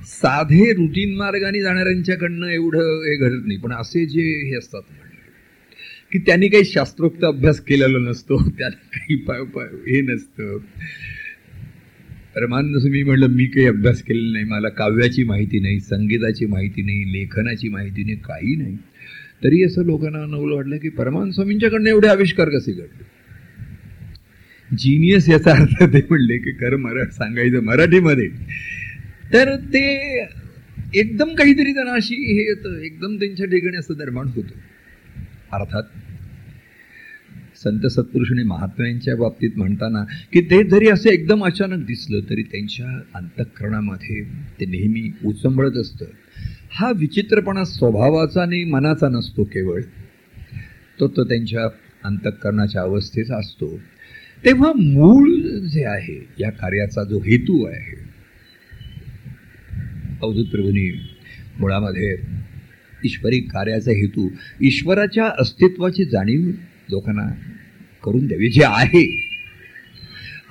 [0.05, 3.59] साधे रुटीन मार्गाने जाणाऱ्यांच्याकडनं एवढं हे घडत नाही.
[3.59, 4.81] पण असे जे हे असतात
[6.11, 10.57] की त्यांनी काही शास्त्रोक्त अभ्यास केलेला नसतो त्याला काही पाय पाय हे नसतं.
[12.35, 17.13] परमान मी म्हटलं मी काही अभ्यास केलेला नाही मला काव्याची माहिती नाही संगीताची माहिती नाही
[17.13, 18.77] लेखनाची माहिती नाही काही नाही.
[19.43, 23.03] तरी असं लोकांना नवलं वाटलं की परमान स्वामींच्याकडनं एवढे आविष्कार कसे घडले?
[24.75, 28.27] जिनियस याचा अर्थ ते म्हणले की खरं मरा सांगायचं मराठीमध्ये.
[29.33, 30.21] तर ते
[30.95, 34.59] एकदम काहीतरी त्यांना अशी हे येतं एकदम त्यांच्या ठिकाणी असं निर्माण होतं.
[35.53, 35.83] अर्थात
[37.63, 44.23] संत सत्पुरुषांनी महात्म्यांच्या बाबतीत म्हणताना की ते जरी असं एकदम अचानक दिसलं तरी त्यांच्या अंतःकरणामध्ये
[44.59, 46.05] ते नेहमी उचंबळत असतं.
[46.71, 49.81] हा विचित्रपणा स्वभावाचा आणि मनाचा नसतो केवळ.
[50.99, 51.61] तो तो त्यांच्या
[52.03, 53.77] अंतःकरणाच्या अवस्थेचा असतो.
[54.45, 55.29] तेव्हा मूळ
[55.67, 58.07] जे आहे या कार्याचा जो हेतू आहे.
[60.21, 60.91] अवधूत प्रभूंनी
[61.59, 62.17] मुळामध्ये
[63.07, 64.27] ईश्वरी कार्याचा हेतू
[64.61, 66.49] ईश्वराच्या अस्तित्वाची जाणीव
[66.91, 67.27] लोकांना
[68.03, 69.05] करून द्यावी जे आहे.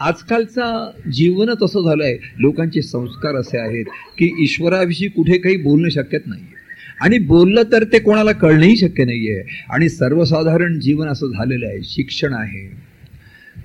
[0.00, 0.66] आजकालचा
[1.12, 3.84] जीवनच असं झालं आहे लोकांचे संस्कार असे आहेत
[4.18, 6.44] की ईश्वराविषयी कुठे काही बोलणं शक्यच नाही
[7.00, 11.82] आणि बोललं तर ते कोणाला कळणंही शक्य नाही आहे आणि सर्वसाधारण जीवन असं झालेलं आहे
[11.84, 12.66] शिक्षण आहे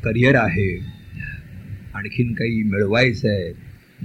[0.04, 0.70] करिअर आहे
[1.94, 3.52] आणखीन काही मिळवायचं आहे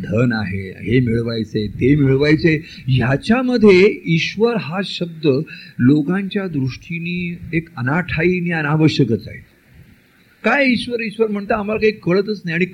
[0.02, 5.26] धन आहे हे मिळवायचे ते मिळवायचे ह्याच्यामध्ये ईश्वर हा शब्द
[5.78, 9.38] लोकांच्या दृष्टीने एक अनाठाईने अनावश्यकच आहे.
[10.44, 12.54] काय ईश्वर ईश्वर म्हणता आम्हाला काही कळतच नाही.
[12.54, 12.64] आणि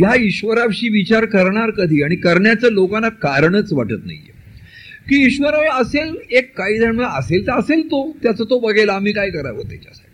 [0.00, 2.02] ह्या ईश्वराविषयी विचार करणार कधी?
[2.02, 4.38] आणि करण्याचं लोकांना कारणच वाटत नाहीये.
[5.08, 8.16] की ईश्वर असेल एक काही जण असेल तर असेल तो.
[8.22, 10.04] त्याचं तो बघेल आम्ही काय करावं त्याच्यासाठी.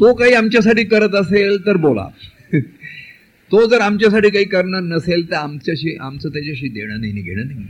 [0.00, 2.06] तो काही आमच्यासाठी करत असेल तर बोला.
[3.52, 7.64] तो जर आमच्यासाठी काही करणार नसेल तर आमच्याशी आमचं त्याच्याशी देणं नाही आणि घेणं नाही.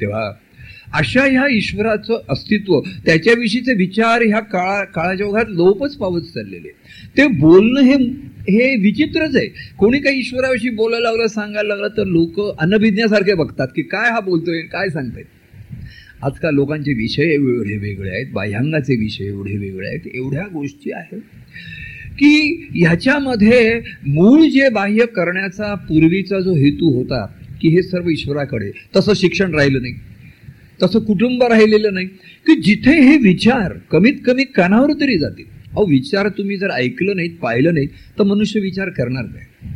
[0.00, 0.32] तेव्हा
[0.92, 6.68] अशा ह्या ईश्वराचं अस्तित्व त्याच्याविषयीचे विचार ह्या काळा काळाच्या ओघात लोपच पावत चाललेले.
[7.16, 7.94] ते बोलणं हे
[8.50, 9.46] हे विचित्रच आहे.
[9.78, 14.60] कोणी काही ईश्वराविषयी बोलायला लागलं सांगायला लागलं तर लोक अन्नभिज्ञासारखे बघतात की काय हा बोलतोय
[14.62, 15.22] काय सांगतोय.
[16.22, 21.20] आजकाल लोकांचे विषय एवढे वेगळे आहेत बाह्यांगाचे विषय एवढे वेगळे आहेत एवढ्या गोष्टी आहेत.
[22.18, 27.26] की ह्याच्यामध्ये मूळ जे बाह्य करण्याचा पूर्वीचा जो हेतू होता
[27.60, 29.94] की हे सर्व ईश्वराकडे तसं शिक्षण राहिलं नाही.
[30.82, 32.06] तसं कुटुंब राहिलेलं नाही.
[32.46, 35.44] की जिथे हे विचार कमीत कमी कानावर तरी जातील.
[35.70, 39.68] अहो विचार तुम्ही जर ऐकलं नाहीत पाहिलं नाहीत तर मनुष्य विचार करणार नाही.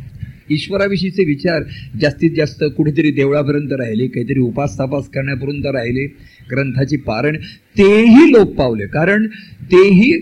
[0.49, 1.63] ईश्वराविषयीचे विचार
[2.01, 6.05] जास्तीत जास्त कुठेतरी देवळापर्यंत राहिले काहीतरी उपास तपास करण्यापर्यंत राहिले
[6.51, 7.37] ग्रंथाची पारण
[7.77, 8.87] तेही लोप पावले.
[8.87, 9.27] कारण
[9.71, 10.13] तेही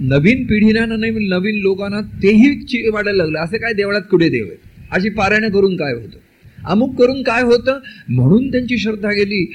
[0.00, 3.38] नवीन पिढीला नाही नवीन लोकांना तेही ची- वाटायला लागलं.
[3.38, 4.58] असं काय देवळात कुठे देव आहेत?
[4.90, 6.18] अशी पारायणं करून काय होतं?
[6.64, 7.78] अमुक करून काय होतं?
[8.08, 9.52] म्हणून त्यांची श्रद्धा गेली.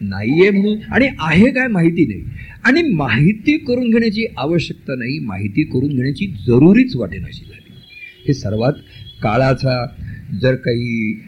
[0.00, 0.78] नाहीये म्हणून.
[0.92, 2.22] आणि आहे काय माहिती नाही.
[2.64, 5.18] आणि माहिती करून घेण्याची आवश्यकता नाही.
[5.18, 7.72] माहिती करून घेण्याची जरुरीच वाटेनाशी झाली.
[8.28, 8.72] हे सर्वात
[9.22, 9.86] काळाचा
[10.42, 11.20] जर काही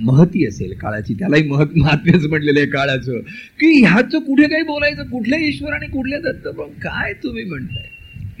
[0.00, 1.14] महती असेल काळाची.
[1.14, 3.18] त्यालाही महत् महात्म्यच म्हटलेलं आहे काळाचं.
[3.60, 5.02] की ह्याचं कुठे काही बोलायचं?
[5.02, 7.88] कुठल्या ईश्वर आणि कुठल्या दत्त पण काय तुम्ही म्हणताय?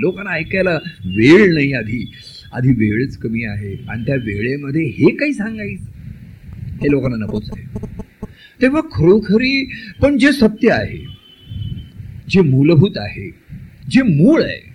[0.00, 0.74] लोकांना ऐकायला
[1.06, 2.12] वेळ नाही आधी.
[2.52, 3.76] आधी वेळच कमी आहे.
[3.88, 5.84] आणि त्या वेळेमध्ये हे काही सांगायचं?
[6.82, 7.88] हे लोकांना नकोच आहे
[8.62, 9.70] तेव्हा खरोखरी
[10.02, 11.04] पण जे सत्य आहे
[12.28, 13.30] जे मूलभूत आहे
[13.90, 14.70] जे मूळ आहे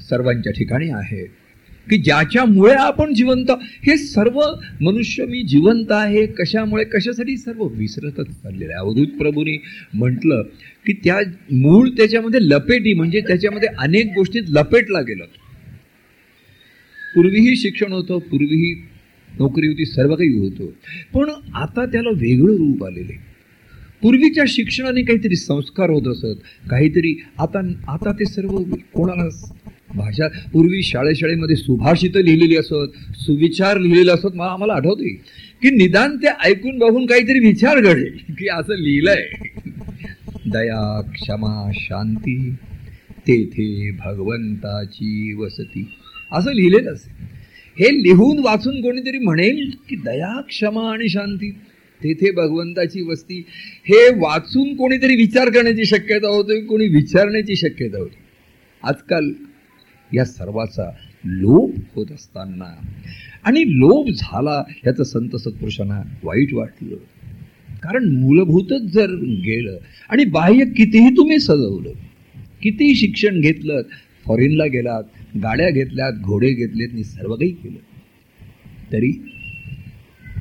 [0.00, 1.45] सर्वांच्या ठिकाणी आहे.
[1.90, 3.50] की ज्याच्यामुळे आपण जिवंत
[3.86, 4.40] हे सर्व
[4.80, 8.80] मनुष्य मी जिवंत आहे कशामुळे कशासाठी सर्व विसरतच चाललेलं आहे.
[8.80, 9.56] अवधूत प्रभूने
[9.94, 10.42] म्हटलं
[10.86, 11.18] की त्या
[11.52, 15.24] मूळ त्याच्यामध्ये लपेटी म्हणजे त्याच्यामध्ये अनेक गोष्टीत लपेटला गेलं.
[17.14, 18.74] पूर्वीही शिक्षण होतं पूर्वीही
[19.28, 20.66] नोकरी होती सर्व काही होतं.
[21.14, 23.24] पण आता त्याला वेगळं रूप आलेले
[24.02, 28.58] पूर्वीच्या शिक्षणाने काहीतरी संस्कार होत असत काहीतरी आता आता ते सर्व
[28.94, 29.28] कोणाला
[29.94, 35.08] भाषा पूर्वी शाळेशाळेमध्ये सुभाषित लिहिलेली असत सुविचार लिहिलेले असत मला आम्हाला आठवते
[35.62, 39.22] की निदान ते ऐकून बघून काहीतरी विचार घडेल की असं लिहिलंय.
[40.46, 42.50] दया क्षमा शांती
[43.28, 45.88] तेथे भगवंताची वसती.
[46.32, 47.12] असं लिहिलेलं असेल
[47.78, 51.50] हे लिहून वाचून कोणीतरी म्हणेल की दया क्षमा आणि शांती
[52.04, 53.44] तेथे भगवंताची वस्ती.
[53.84, 58.16] हे वाचून कोणीतरी विचार करण्याची शक्यता होती कोणी विचारण्याची शक्यता होती.
[58.82, 59.30] आजकाल
[60.14, 60.90] या सर्वाचा
[61.24, 62.88] लोभ होत असताना.
[63.44, 66.96] आणि लोभ झाला याचं संत सत्पुरुषांना वाईट वाटलं.
[67.82, 69.78] कारण मूलभूतच जर गेलं
[70.10, 71.92] आणि बाह्य कितीही तुम्ही सजवलं
[72.62, 73.82] कितीही शिक्षण घेतलं
[74.26, 75.02] फॉरेनला गेलात
[75.42, 77.78] गाड्या घेतल्यात घोडे घेतलेत मी सर्व काही केलं.
[78.92, 79.12] तरी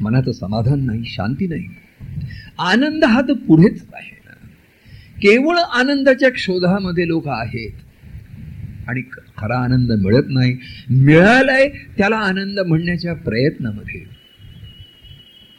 [0.02, 1.66] मनाचं समाधान नाही शांती नाही.
[2.60, 4.48] आनंद हा तर पुढेच आहे ना.
[5.22, 7.72] केवळ आनंदाच्या शोधामध्ये लोक आहेत.
[8.88, 9.02] आणि
[9.38, 10.58] खरा आनंद मिळत नाही.
[10.90, 11.68] मिळालाय
[11.98, 14.04] त्याला आनंद म्हणण्याच्या प्रयत्नामध्ये.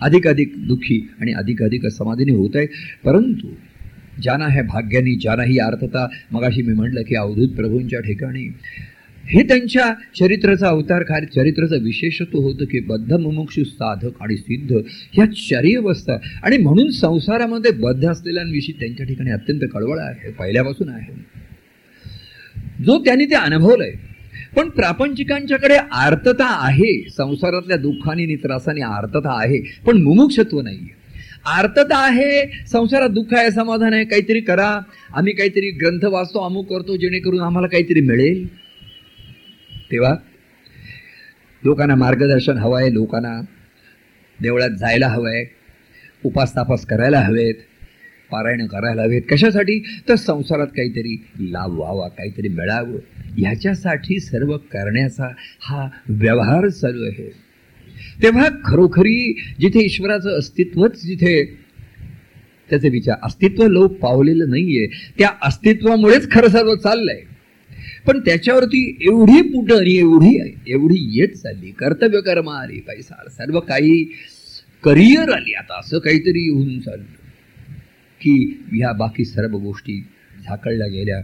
[0.01, 2.67] अधिकाधिक दुःखी आणि अधिकाधिक समाधीने होत आहे.
[3.05, 3.49] परंतु
[4.23, 8.49] ज्यांना ह्या भाग्यानी ज्यांना ही अर्थता मगाशी मी म्हटलं की अवधूत प्रभूंच्या ठिकाणी
[9.31, 14.77] हे त्यांच्या चरित्राचा अवतार कार्य चरित्राचं विशेषत्व होतं की बद्ध मुमुक्षु साधक आणि सिद्ध
[15.13, 21.46] ह्या शरीरवस्था अवस्था आणि म्हणून संसारामध्ये बद्ध असलेल्यांविषयी त्यांच्या ठिकाणी अत्यंत कळवळ आहे पहिल्यापासून आहे.
[22.85, 23.93] जो त्यांनी ते अनुभवलंय.
[24.57, 27.09] पण प्रापंचिकांच्याकडे आर्तता आहे.
[27.09, 29.61] संसारातल्या दुःखाने त्रासाने आर्तता आहे.
[29.87, 30.89] पण मुमुक्षत्व नाही
[31.47, 34.81] आर्तता आहे संसारात दुःख आहे समाधान आहे काहीतरी करा.
[35.15, 38.47] आम्ही काहीतरी ग्रंथ वाचतो अमुक करतो जेणेकरून आम्हाला काहीतरी मिळेल.
[39.93, 40.15] तेव्हा
[41.65, 43.41] लोकांना मार्गदर्शन हवं आहे लोकांना
[44.43, 45.45] देवळात जायला हवं आहे
[46.25, 47.55] उपास तापास करायला हवेत.
[48.31, 49.23] पारायण करायला हवेत.
[49.31, 49.79] कशासाठी?
[50.09, 52.99] तर संसारात काहीतरी लाभ व्हावा काहीतरी मिळावं.
[53.39, 55.29] ह्याच्यासाठी सर्व करण्याचा
[55.61, 57.47] हा व्यवहार चालू आहे.
[58.23, 61.59] तेव्हा खरोखरी जिथे ईश्वराचं अस्तित्वच जिथे
[62.71, 64.87] त्याचे विचार अस्तित्व लोक पावलेलं नाहीये
[65.19, 67.21] त्या अस्तित्वामुळेच खरं सर्व चाललंय.
[68.07, 71.71] पण त्याच्यावरती एवढी पुट आणि एवढी एवढी येत चालली.
[71.71, 74.05] कर्तव्य कर्म आली पैसा सर्व काही
[74.85, 75.55] करिअर आली.
[75.55, 77.26] आता असं काहीतरी होऊन चाललं.
[78.27, 80.01] की ह्या बाकी सर्व गोष्टी
[80.45, 81.21] झाकळल्या गेल्या.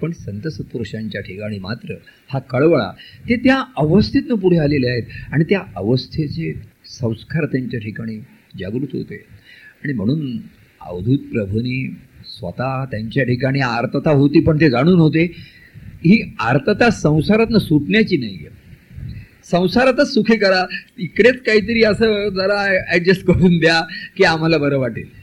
[0.00, 1.94] पण संत सत्पुरुषांच्या ठिकाणी मात्र
[2.32, 2.90] हा कळवळा
[3.28, 5.02] ते त्या अवस्थेतनं पुढे आलेले आहेत.
[5.32, 6.52] आणि त्या अवस्थेचे
[6.86, 8.16] संस्कार त्यांच्या ठिकाणी
[8.58, 9.24] जागृत होते.
[9.84, 10.36] आणि म्हणून
[10.80, 15.24] अवधूत प्रभूंनी स्वतः त्यांच्या ठिकाणी आर्तता होती पण ते जाणून होते
[16.04, 18.60] ही आर्तता संसारातनं सुटण्याची नाही आहे.
[19.44, 20.64] संसारातच सुखी करा.
[20.98, 23.80] इकडेच काहीतरी असं जरा ॲडजस्ट करून द्या
[24.16, 25.21] की आम्हाला बरं वाटेल.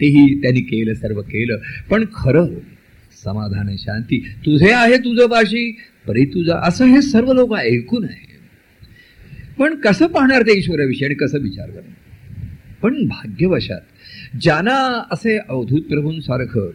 [0.00, 1.58] तेही त्यांनी केलं सर्व केलं.
[1.90, 2.46] पण खरं
[3.24, 5.70] समाधान शांती तुझे आहे तुझं बाशी
[6.06, 8.32] परी तुझा असं हे सर्व लोक ऐकून आहे
[9.58, 11.92] पण कसं पाहणार ते ईश्वराविषयी आणि कसं विचार करणार?
[12.82, 14.76] पण भाग्यवशात ज्यांना
[15.12, 16.70] असे अवधूत प्रभूंसारखं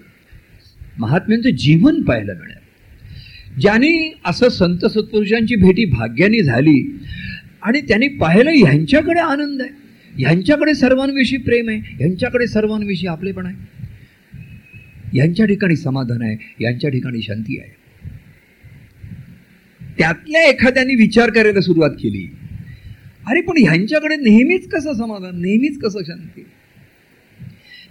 [0.99, 3.91] महात्म्यांचं जीवन पाहायला मिळालं ज्याने
[4.25, 6.82] असं संत सत्पुरुषांची भेटी भाग्याने झाली
[7.62, 9.69] आणि त्यांनी पाहिलं ह्यांच्याकडे आनंद आहे.
[10.19, 13.55] यांच्याकडे सर्वांविषयी प्रेम आहे ह्यांच्याकडे सर्वांविषयी आपले पण आहे.
[15.17, 17.79] यांच्या ठिकाणी समाधान आहे यांच्या ठिकाणी शांती आहे.
[19.97, 22.27] त्यातल्या एखाद्याने विचार करायला सुरुवात केली.
[23.27, 26.45] अरे पण ह्यांच्याकडे नेहमीच कसं समाधान नेहमीच कसं शांती?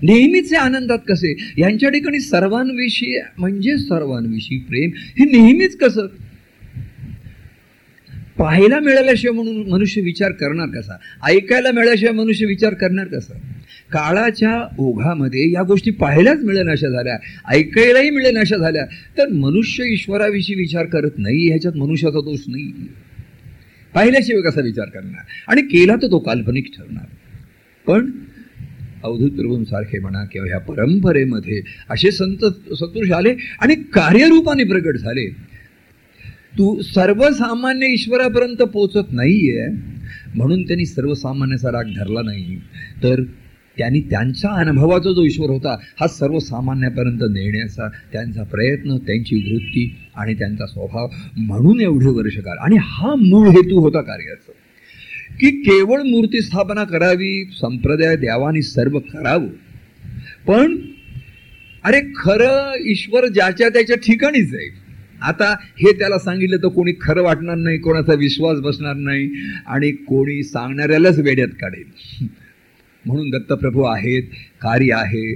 [0.02, 1.54] नेहमीचे आनंदात कसे?
[1.58, 6.06] यांच्या ठिकाणी सर्वांविषयी म्हणजे सर्वांविषयी प्रेम हे नेहमीच कसं?
[8.38, 10.96] पाहायला मिळाल्याशिवाय म्हणून मनुष्य विचार करणार कसा?
[11.24, 13.32] ऐकायला मिळाल्याशिवाय मनुष्य विचार करणार कसा?
[13.92, 17.18] काळाच्या ओघामध्ये या गोष्टी पाहायलाच मिळेनाशा झाल्या.
[17.48, 18.84] ऐकायलाही मिळेनाशा झाल्या.
[19.18, 22.72] तर मनुष्य ईश्वराविषयी विचार करत नाही ह्याच्यात मनुष्याचा दोष नाही.
[23.94, 25.24] पाहिल्याशिवाय कसा विचार करणार?
[25.48, 27.04] आणि केला तर तो काल्पनिक ठरणार.
[27.86, 28.10] पण
[29.04, 35.48] अवधूत प्रभूंसारखे म्हणा किंवा ह्या परंपरेमध्ये असे संत सतुष आले आणि कार्यरूपाने प्रगट झाले.
[36.58, 39.66] तू सर्वसामान्य ईश्वरापर्यंत पोचत नाहीये
[40.34, 42.56] म्हणून त्यांनी सर्वसामान्याचा राग धरला नाही.
[43.02, 43.22] तर
[43.76, 50.66] त्यांनी त्यांच्या अनुभवाचा जो ईश्वर होता हा सर्वसामान्यापर्यंत नेण्याचा त्यांचा प्रयत्न त्यांची वृत्ती आणि त्यांचा
[50.66, 54.52] स्वभाव म्हणून एवढे वर्षकार आणि हा मूळ हेतू होता कार्याचा.
[55.40, 59.46] की केवळ मूर्ती स्थापना करावी संप्रदाय द्यावानी सर्व करावं.
[60.46, 60.76] पण
[61.84, 64.87] अरे खरं ईश्वर ज्याच्या त्याच्या ठिकाणीच आहे.
[65.22, 69.28] आता हे त्याला सांगितलं तर कोणी खरं वाटणार नाही कोणाचा विश्वास बसणार नाही
[69.66, 72.26] आणि कोणी सांगणाऱ्यालाच वेड्यात काढेल.
[73.04, 74.22] म्हणून दत्तप्रभू आहेत
[74.60, 75.34] कार्य आहे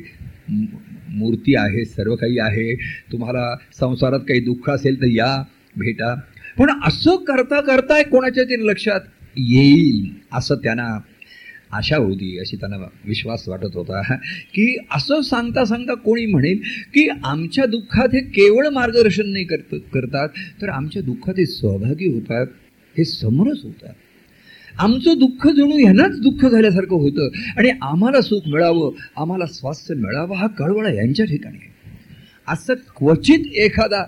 [1.09, 2.75] मूर्ती आहे सर्व काही आहे.
[3.13, 5.43] तुम्हाला संसारात काही दुःख असेल तर या
[5.77, 6.15] भेटा.
[6.59, 9.01] पण असं करता करता कोणाच्या तरी लक्षात?
[9.39, 10.99] येईल असं त्यांना
[11.73, 14.15] आशा होती अशी त्यांना विश्वास वाटत होता.
[14.55, 16.59] की असं सांगता सांगता कोणी म्हणेल
[16.95, 20.29] की आमच्या दुःखात हे केवळ मार्गदर्शन नाही करत करतात
[20.63, 22.47] तर आमच्या दुःखात हे सहभागी होतात
[22.99, 23.93] हे समरस होतात.
[24.79, 27.29] आमचं दुःख जणू ह्यांनाच दुःख झाल्यासारखं होतं.
[27.57, 31.73] आणि आम्हाला सुख मिळावं आम्हाला स्वास्थ्य मिळावं हा कळवळा यांच्या ठिकाणी आहे.
[32.49, 34.05] असं क्वचित एखादा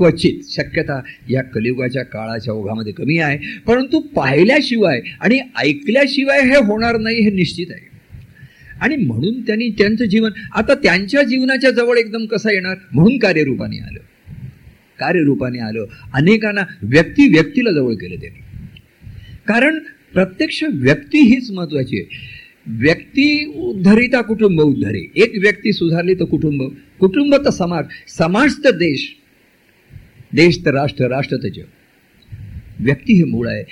[0.00, 3.58] क्वचित शक्यता या कलियुगाच्या काळाच्या ओघामध्ये कमी आहे.
[3.66, 7.90] परंतु पाहिल्याशिवाय आणि ऐकल्याशिवाय हे होणार नाही हे निश्चित आहे.
[8.80, 12.76] आणि म्हणून त्यांनी त्यांचं जीवन आता त्यांच्या जीवनाच्या जवळ एकदम कसं येणार?
[12.92, 13.98] म्हणून कार्यरूपाने आलं.
[14.98, 15.84] कार्यरूपाने आलं.
[16.14, 18.40] अनेकांना व्यक्ती व्यक्तीला जवळ केलं त्यांनी.
[19.46, 19.78] कारण
[20.12, 22.16] प्रत्यक्ष व्यक्ती हीच महत्वाची आहे.
[22.66, 25.10] व्यक्ती उद्धरिता कुटुंब उद्धरे.
[25.16, 26.62] एक व्यक्ती सुधारली तर कुटुंब.
[27.00, 27.84] कुटुंब तर समाज.
[28.18, 29.16] समाज तर देश.
[30.32, 31.48] देश तर राष्ट्र राष्ट्र तर
[32.80, 33.64] व्यक्ती हे मूळ आहे.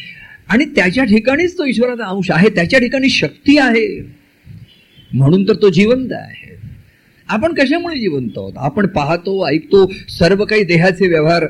[0.48, 2.48] आणि त्याच्या ठिकाणीच तो ईश्वराचा अंश आहे.
[2.48, 4.02] त्याच्या ठिकाणी शक्ती आहे.
[5.14, 6.58] म्हणून तर तो जिवंत आहे.
[7.28, 8.52] आपण कशामुळे जिवंत आहोत?
[8.56, 11.46] आपण पाहतो ऐकतो सर्व काही देहाचे व्यवहार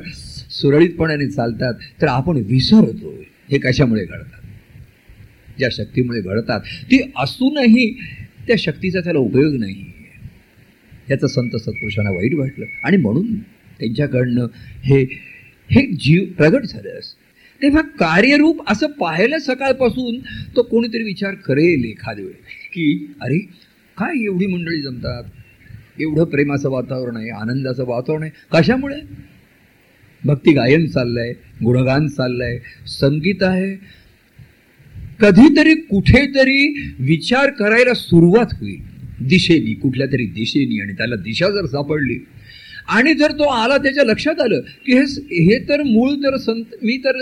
[0.49, 1.73] सुरळीतपणाने चालतात.
[2.01, 3.15] तर आपण विसरतो
[3.51, 4.41] हे कशामुळे घडतात?
[5.57, 6.59] ज्या शक्तीमुळे घडतात.
[6.61, 7.93] ती असूनही
[8.47, 9.85] त्या शक्तीचा त्याला उपयोग नाही.
[11.09, 12.65] याचं संत सत्पुरुषांना वाईट वाटलं.
[12.83, 13.27] आणि म्हणून
[13.79, 14.47] त्यांच्याकडनं
[14.83, 15.03] हे
[15.71, 16.99] हे जीव प्रगट झालं
[17.61, 20.19] तेव्हा कार्यरूप असं पाहायला सकाळपासून
[20.55, 22.41] तो कोणीतरी विचार करेल एखाद्या वेळी
[22.73, 23.37] की अरे
[23.97, 25.23] काय एवढी मंडळी जमतात?
[25.99, 28.31] एवढं प्रेमाचं वातावरण आहे आनंदाचं वातावरण आहे.
[28.53, 28.95] कशामुळे?
[30.25, 33.75] भक्ती गायन चाललंय गुणगान चाललंय संगीत आहे.
[35.19, 38.81] कधीतरी कुठेतरी विचार करायला सुरुवात होईल.
[39.27, 42.19] दिशेनी कुठल्या तरी दिशेनी आणि त्याला दिशा जर सापडली
[42.89, 46.97] आणि जर तो आला त्याच्या लक्षात आलं की हे हे तर मूळ तर संत मी
[46.97, 47.17] तर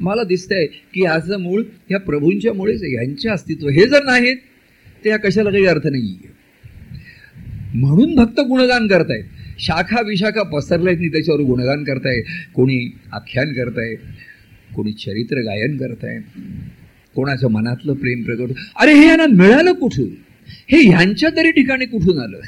[0.00, 3.68] मला दिसतंय की याचं मूळ ह्या प्रभूंच्यामुळेच मुळेच अस्तित्व.
[3.68, 4.36] हे जर नाहीत
[5.04, 6.16] तर या कशाला काही अर्थ नाही
[7.74, 9.24] म्हणून भक्त गुणगान करतायत.
[9.58, 12.20] शाखा विशाखा पसरल्यात नाही त्याच्यावर गुणगान करताय
[12.54, 12.78] कोणी
[13.12, 13.94] आख्यान करताय
[14.74, 16.18] कोणी चरित्र गायन करताय
[17.16, 18.52] कोणाच्या मनातलं प्रेम प्रकट.
[18.80, 20.08] अरे हे यांना मिळालं कुठून?
[20.70, 22.40] हे ह्यांच्या तरी ठिकाणी कुठून आलं?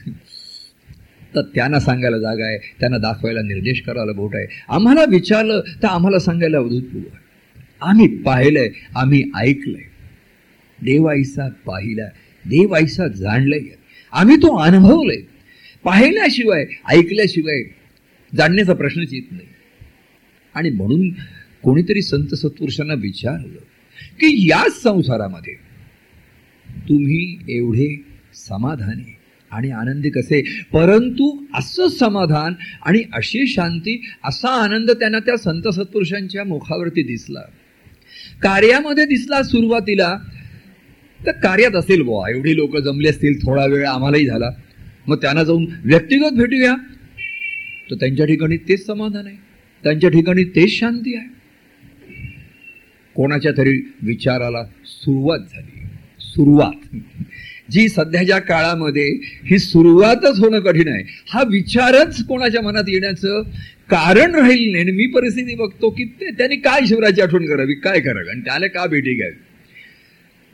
[1.35, 4.47] तर त्यांना सांगायला जागा आहे त्यांना दाखवायला निर्देश करायला बोट आहे.
[4.69, 7.21] आम्हाला विचारलं तर आम्हाला सांगायला अवधूतपूर्व आहे
[7.81, 9.83] आम्ही पाहिलंय आम्ही ऐकलंय.
[10.83, 12.07] देवाईसा पाहिला
[12.45, 13.61] देवाईसा जाणलंय.
[14.13, 15.21] आम्ही तो अनुभवलंय.
[15.85, 17.63] पाहिल्याशिवाय ऐकल्याशिवाय
[18.37, 19.49] जाणण्याचा प्रश्नच येत नाही.
[20.55, 21.11] आणि म्हणून
[21.63, 23.59] कोणीतरी संत सत्पुरुषांना विचारलं
[24.21, 25.55] की याच संसारामध्ये
[26.89, 29.17] तुम्ही एवढे समाधानी
[29.51, 30.43] आणि आनंदी कसे?
[30.73, 37.41] परंतु असं समाधान आणि अशी शांती असा आनंद त्यांना त्या संत सत्पुरुषांच्या मुखावरती दिसला.
[38.43, 40.17] कार्यामध्ये दिसला सुरुवातीला
[41.27, 44.51] तर कार्यात असेल बुवा एवढी लोक जमली असतील थोडा वेळ आम्हालाही झाला.
[45.07, 46.75] मग त्यांना जाऊन व्यक्तिगत भेटूया
[47.91, 49.37] तर त्यांच्या ठिकाणी तेच समाधान आहे.
[49.83, 51.41] त्यांच्या ठिकाणी तेच शांती आहे.
[53.15, 55.81] कोणाच्या तरी विचाराला सुरुवात झाली.
[56.21, 56.97] सुरुवात.
[57.71, 59.07] जी सध्याच्या काळामध्ये
[59.51, 61.03] ही सुरुवातच होणं कठीण आहे.
[61.29, 63.43] हा विचारच कोणाच्या मनात येण्याचं
[63.91, 64.91] कारण राहील नाही.
[64.91, 68.29] मी परिस्थिती बघतो की ते त्यांनी काय ईश्वराची आठवण करावी काय करावी?
[68.29, 69.35] आणि त्याला का भेटी घ्यावी?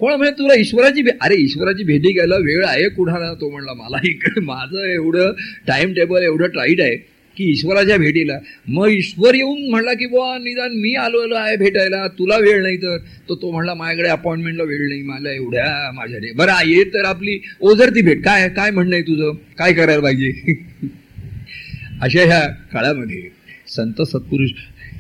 [0.00, 4.40] कोण म्हणजे तुला ईश्वराची अरे ईश्वराची भेटी घ्यायला वेळ आहे कुणाला तो म्हणला मला इकडे
[4.40, 5.32] माझं एवढं
[5.66, 6.96] टाइम टेबल एवढं टाईट आहे.
[7.36, 8.38] की ईश्वराच्या भेटीला.
[8.68, 12.06] मग ईश्वर येऊन म्हणला की बुवा निदान मी आलो आहे भेटायला.
[12.06, 12.96] तुला वेळ नाही तर.
[13.28, 15.02] तो तो म्हणला माझ्याकडे अपॉइंटमेंटला वेळ नाही.
[15.02, 18.24] मला एवढ्या माझ्या बरं ये तर आपली ओझरती भेट.
[18.24, 19.32] काय काय म्हणणं आहे तुझं?
[19.58, 20.32] काय करायला पाहिजे?
[22.02, 23.22] अशा ह्या काळामध्ये
[23.68, 24.50] संत सत्पुरुष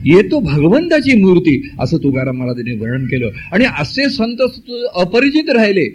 [0.04, 3.30] येतो भगवंताची मूर्ती असं तुकाराम महाराजांनी वर्णन केलं.
[3.52, 4.36] आणि असे संत
[4.94, 5.88] अपरिचित राहिले.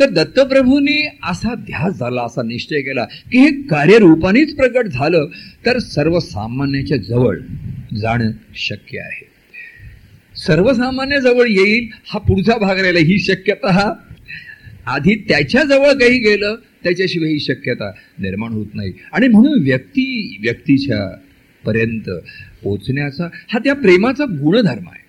[0.00, 5.26] तर दत्तप्रभूंनी असा ध्यास झाला असा निश्चय केला की हे कार्यरूपानेच प्रकट झालं
[5.66, 7.38] तर सर्वसामान्याच्या जवळ
[7.96, 9.26] जाणं शक्य आहे.
[10.36, 13.92] सर्वसामान्य जवळ येईल हा पुढचा भाग राहिला ही शक्यता.
[14.86, 18.92] आधी त्याच्याजवळ काही गेलं त्याच्याशिवाय ही शक्यता निर्माण होत नाही.
[19.12, 21.22] आणि म्हणून व्यक्ती व्यक्तीच्या
[21.64, 22.10] पर्यंत
[22.64, 25.04] पोचण्याचा हा त्या प्रेमाचा गुणधर्म आहे.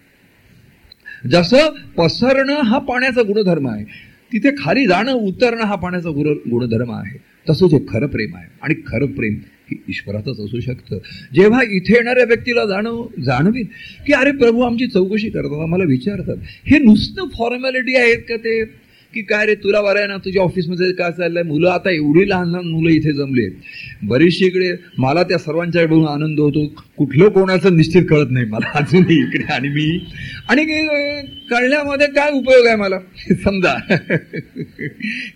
[1.29, 7.17] जसं पसरणं हा पाण्याचा गुणधर्म आहे तिथे खाली जाणं उतरणं हा पाण्याचा गुर गुणधर्म आहे.
[7.49, 8.47] तसंच हे खरं प्रेम आहे.
[8.61, 9.34] आणि खरं प्रेम
[9.71, 10.97] हे ईश्वरातच असू शकतं.
[11.34, 13.65] जेव्हा इथे येणाऱ्या व्यक्तीला जाणव जाणवीन
[14.07, 18.84] की अरे प्रभू आमची चौकशी करतात आम्हाला विचारतात हे नुसतं फॉर्मॅलिटी आहेत का ते?
[19.16, 21.43] की काय रे तुला बरं आहे ना तुझ्या ऑफिसमध्ये काय चाललंय?
[21.43, 23.53] मुलं आता एवढी लहान लहान मुलं इथे जमली आहेत.
[24.03, 26.66] बरीचशी इकडे मला त्या सर्वांच्या बघून आनंद होतो.
[26.97, 29.99] कुठलं कोणाचं निश्चित कळत नाही मला अजूनही इकडे आणि मी.
[30.49, 30.66] आणि
[31.49, 32.99] कळण्यामध्ये काय उपयोग आहे मला?
[33.43, 33.74] समजा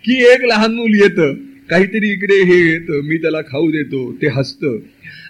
[0.06, 1.34] की एक लहान मूल येतं
[1.70, 4.78] काहीतरी इकडे हे येतं मी त्याला खाऊ देतो ते हसतं.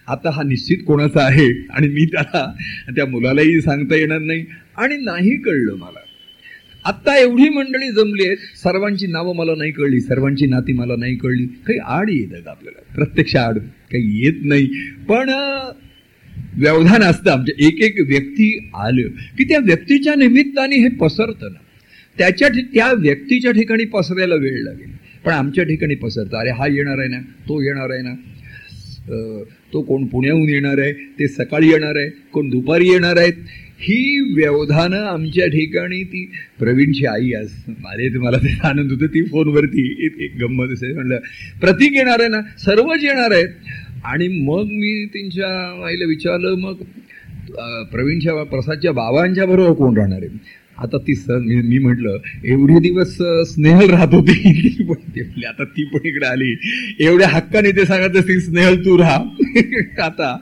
[0.08, 1.68] आता हा निश्चित कोणाचा आहे?
[1.70, 2.54] आणि मी त्याला
[2.96, 4.46] त्या मुलालाही सांगता येणार नाही.
[4.78, 6.00] आणि नाही कळलं मला
[6.86, 11.46] आत्ता एवढी मंडळी जमली आहेत सर्वांची नावं मला नाही कळली सर्वांची नाती मला नाही कळली.
[11.68, 13.58] काही आड येतात आपल्याला प्रत्यक्ष आड
[13.92, 14.68] काही येत नाही.
[15.10, 15.30] पण
[16.58, 17.66] व्यवधान असतं आमच्या.
[17.68, 19.08] एक एक व्यक्ती आलं
[19.38, 21.60] की त्या व्यक्तीच्या निमित्ताने हे पसरतं ना.
[22.18, 24.92] त्याच्या त्या व्यक्तीच्या ठिकाणी पसरायला वेळ लागेल.
[25.26, 26.38] पण आमच्या ठिकाणी पसरतं.
[26.38, 28.14] अरे हा येणार आहे ना तो येणार आहे ना.
[29.74, 33.34] तो कोण पुण्याहून येणार आहे ते सकाळी येणार आहे कोण दुपारी येणार आहेत
[33.82, 36.26] ही व्यवधानं आमच्या ठिकाणी ती
[36.60, 41.20] प्रवीणची आई आज माझे तुम्हाला ते आनंद होतं ती फोनवरती एक गंमत असेल म्हणलं
[41.62, 43.48] प्रतीक येणार आहे ना सर्वच येणार आहेत.
[44.04, 45.48] आणि मग मी त्यांच्या
[45.88, 46.82] आईला विचारलं मग
[47.92, 50.28] प्रवीणच्या प्रसादच्या बाबांच्या बरोबर कोण राहणार आहे?
[50.82, 54.34] आता ती स मी म्हटलं एवढे दिवस स्नेहल राहत होती.
[54.64, 56.56] ती पण म्हणजे आता ती पण इकडे आली.
[57.00, 59.24] एवढ्या हक्काने ते सांगत असतील स्नेहल तू राहा.
[60.04, 60.38] आता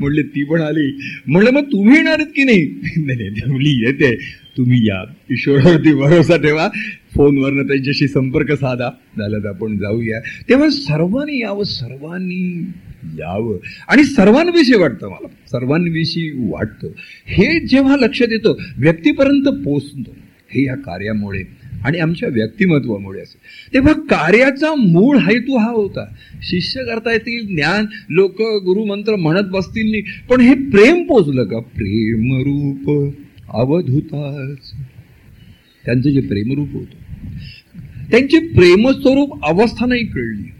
[0.00, 0.98] म्हणले ती पण आली.
[1.26, 2.66] म्हणलं मग तुम्ही येणार की नाही?
[2.96, 4.14] नाही येते.
[4.56, 5.04] तुम्ही या.
[5.30, 6.68] ईश्वरावरती भरोसा ठेवा.
[7.14, 8.90] फोनवरनं त्यांच्याशी संपर्क साधा.
[9.18, 10.20] झाला तर आपण जाऊया.
[10.20, 12.72] तेव्हा सर्वांनी यावं सर्वांनी
[13.04, 13.58] यावं.
[13.88, 15.26] आणि सर्वांविषयी वाटतं मला.
[15.26, 16.88] सर्वांविषयी वाटतं.
[17.26, 20.12] हे जेव्हा लक्षात येतं व्यक्तीपर्यंत पोचतं
[20.50, 21.42] हे या कार्यामुळे
[21.84, 23.72] आणि आमच्या व्यक्तिमत्वामुळे असेल.
[23.74, 26.04] तेव्हा कार्याचा मूळ हेतू हा होता.
[26.42, 31.58] शिष्य करता येतील ज्ञान लोक गुरुमंत्र म्हणत बसतील नाही पण हे प्रेम पोचलं का?
[31.58, 33.14] प्रेमरूप
[33.54, 34.72] अवधूताच.
[35.84, 37.26] त्यांचं जे प्रेमरूप होतं.
[38.10, 40.50] त्यांची प्रेमस्वरूप अवस्था नाही कळली.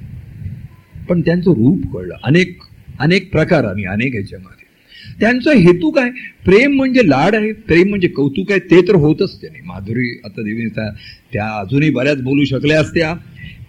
[1.08, 2.14] पण त्यांचं रूप कळलं.
[2.24, 2.58] अनेक
[2.98, 4.64] अनेक प्रकार आणि अनेक ह्याच्यामध्ये.
[5.20, 6.10] त्यांचा हेतू काय?
[6.44, 7.52] प्रेम म्हणजे लाड आहे.
[7.52, 8.60] प्रेम म्हणजे कौतुक आहे.
[8.60, 9.60] ते तर होतच त्याने.
[9.64, 10.68] माधुरी आता देवी
[11.32, 13.14] त्या अजूनही बऱ्याच बोलू शकल्या असत्या.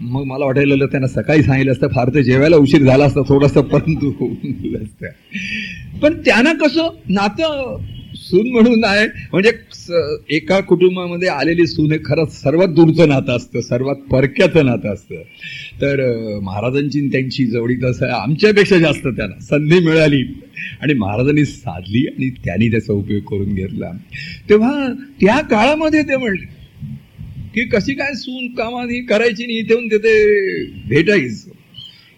[0.02, 4.10] मग मला वाटायला त्यांना सकाळी सांगितलं असतं फार तर जेवायला उशीर झाला असता थोडासा परंतु
[4.84, 5.10] असत्या
[6.02, 7.78] पण त्यांना कसं नातं
[8.30, 9.06] सून म्हणून आहे.
[9.32, 9.52] म्हणजे
[10.36, 15.22] एका कुटुंबामध्ये आलेली सून हे खरंच सर्वात दूरचं नातं असतं सर्वात परक्याचं नातं असतं.
[15.82, 20.24] तर महाराजांची त्यांची जवळी असं आमच्यापेक्षा जास्त त्यांना संधी मिळाली.
[20.82, 23.92] आणि महाराजांनी साधली आणि त्यांनी त्याचा उपयोग करून घेतला.
[24.50, 24.88] तेव्हा
[25.22, 26.56] त्या काळामध्ये ते म्हणले
[27.54, 31.52] की कशी काय सून कामात ही करायची नाही इथे येऊन तिथे भेटायचं?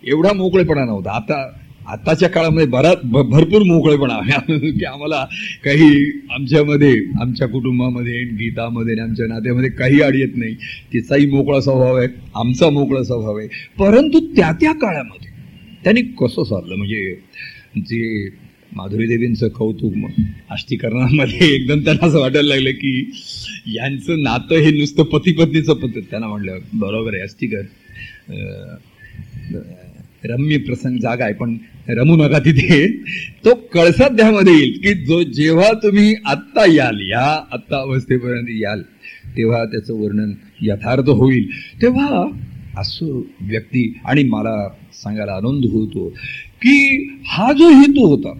[0.03, 1.12] एवढा मोकळेपणा नव्हता.
[1.12, 1.49] आता
[1.89, 4.19] आताच्या काळामध्ये बराच भरपूर मोकळेपणा
[4.49, 5.25] की आम्हाला
[5.63, 10.53] काही आमच्यामध्ये आमच्या कुटुंबामध्ये गीतामध्ये आमच्या नात्यामध्ये काही अड येत नाही.
[10.93, 13.47] तिचाही मोकळा स्वभाव आहे आमचा मोकळा स्वभाव आहे.
[13.79, 15.29] परंतु त्या त्या काळामध्ये
[15.83, 16.75] त्यांनी कसं साधलं?
[16.75, 17.15] म्हणजे
[17.77, 18.29] जे
[18.75, 19.93] माधुरी देवींचं कौतुक
[20.49, 23.11] आष्टीकरणामध्ये एकदम त्यांना असं वाटायला लागलं की
[23.67, 27.61] यांचं नातं हे नुसतं पती पत्नीचं त्यांना म्हटलं बरोबर आहे आष्टीकर.
[30.24, 31.57] रम्य प्रसंग जागा आहे पण
[31.89, 32.88] रमू नका तिथे.
[33.45, 38.82] तो कळसाध्यामध्ये येईल की जो जेव्हा तुम्ही आत्ता याल या आत्ता अवस्थेपर्यंत याल
[39.38, 41.47] तेव्हा त्याचं वर्णन यथार्थ होईल.
[41.82, 42.26] तेव्हा
[42.78, 44.57] असो व्यक्ती आणि मला
[44.93, 46.07] सांगायला आनंद होतो
[46.61, 48.34] की हा जो हेतू होता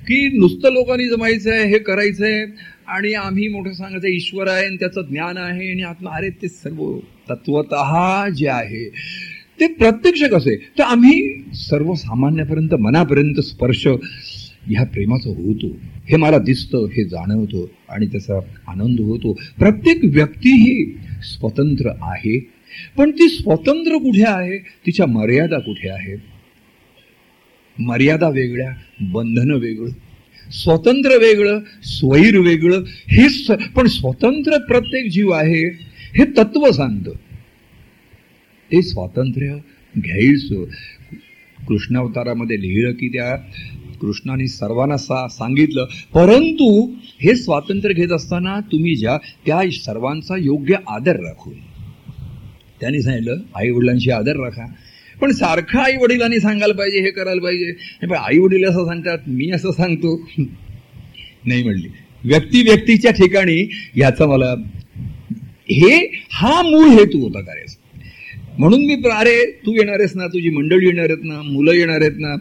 [0.00, 2.44] की नुसतं लोकांनी जमायचं आहे हे करायचं आहे
[2.86, 6.98] आणि आम्ही मोठं सांगायचं ईश्वर आहे आणि त्याचं ज्ञान आहे आणि आत्मा अरे ते सर्व
[7.30, 7.74] तत्वत
[8.34, 8.84] जे आहे
[9.60, 15.66] ते प्रत्यक्ष कसे तर आम्ही सर्वसामान्यापर्यंत मनापर्यंत स्पर्श ह्या प्रेमाचं होतो.
[16.10, 18.38] हे मला दिसतं हे जाणवतं आणि त्याचा
[18.68, 19.32] आनंद होतो.
[19.32, 22.38] प्रत्येक व्यक्ती ही स्वतंत्र आहे.
[22.96, 24.58] पण ती स्वतंत्र कुठे आहे?
[24.58, 26.38] तिच्या मर्यादा कुठे आहे?
[27.78, 29.90] मर्यादा वेगळ्या बंधनं वेगळं
[30.50, 35.68] स्वतंत्र वेगळं स्वैर वेगळं हे स पण स्वतंत्र प्रत्येक जीव आहे
[36.18, 37.10] हे तत्व सांगतं
[38.72, 39.56] ते स्वातंत्र्य
[39.98, 40.64] घ्यायचं.
[41.68, 43.36] कृष्णावतारामध्ये लिहिलं की त्या
[44.00, 45.86] कृष्णाने सर्वांना सा सांगितलं.
[46.14, 51.54] परंतु हे स्वातंत्र्य घेत असताना तुम्ही ज्या त्या सर्वांचा योग्य आदर राखून.
[52.80, 54.66] त्यांनी सांगितलं आई वडिलांशी आदर राखा.
[55.20, 57.72] पण सारखं आई वडिलांनी सांगायला पाहिजे हे करायला पाहिजे.
[58.06, 60.28] पण आई वडील असं सांगतात मी असं सांगतो.
[61.46, 61.88] नाही म्हणली.
[62.24, 64.54] व्यक्ती व्यक्तीच्या ठिकाणी याचा मला
[65.70, 67.77] हे हा मूळ हेतू होता कार्याचा.
[68.58, 72.18] म्हणून मी अरे तू येणार आहेस ना तुझी मंडळी येणार आहेत ना मुलं येणार आहेत
[72.18, 72.34] ना.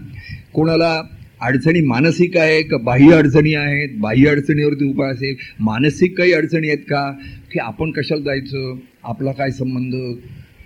[0.54, 1.02] कोणाला
[1.42, 3.90] अडचणी मानसिक आहे का बाह्य अडचणी आहेत?
[4.00, 5.36] बाह्य अडचणीवरती उपाय असेल.
[5.60, 7.12] मानसिक काही अडचणी आहेत का?
[7.52, 8.76] की आपण कशाला जायचं?
[9.04, 9.96] आपला काय संबंध?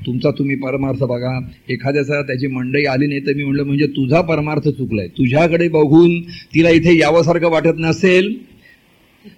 [0.06, 1.38] तुमचा तुम्ही परमार्थ बघा.
[1.70, 5.08] एखाद्याचा त्याची मंडई आली नाही तर मी म्हणलं म्हणजे तुझा परमार्थ चुकलाय.
[5.08, 6.22] तुझ्याकडे बघून
[6.56, 8.34] तिला इथे यावंसारखं वाटत नसेल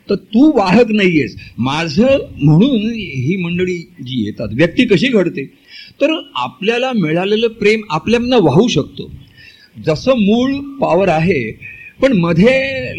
[0.10, 1.36] तर तू वाहक नाहीयेस.
[1.58, 5.63] माझं म्हणून ही मंडळी जी येतात व्यक्ती कशी घडते?
[6.02, 9.12] तर आपल्याला मिळालेलं प्रेम आपल्याला वाहू शकतो.
[9.76, 11.52] जसं मूळ पॉवर आहे
[12.02, 12.52] पण मध्ये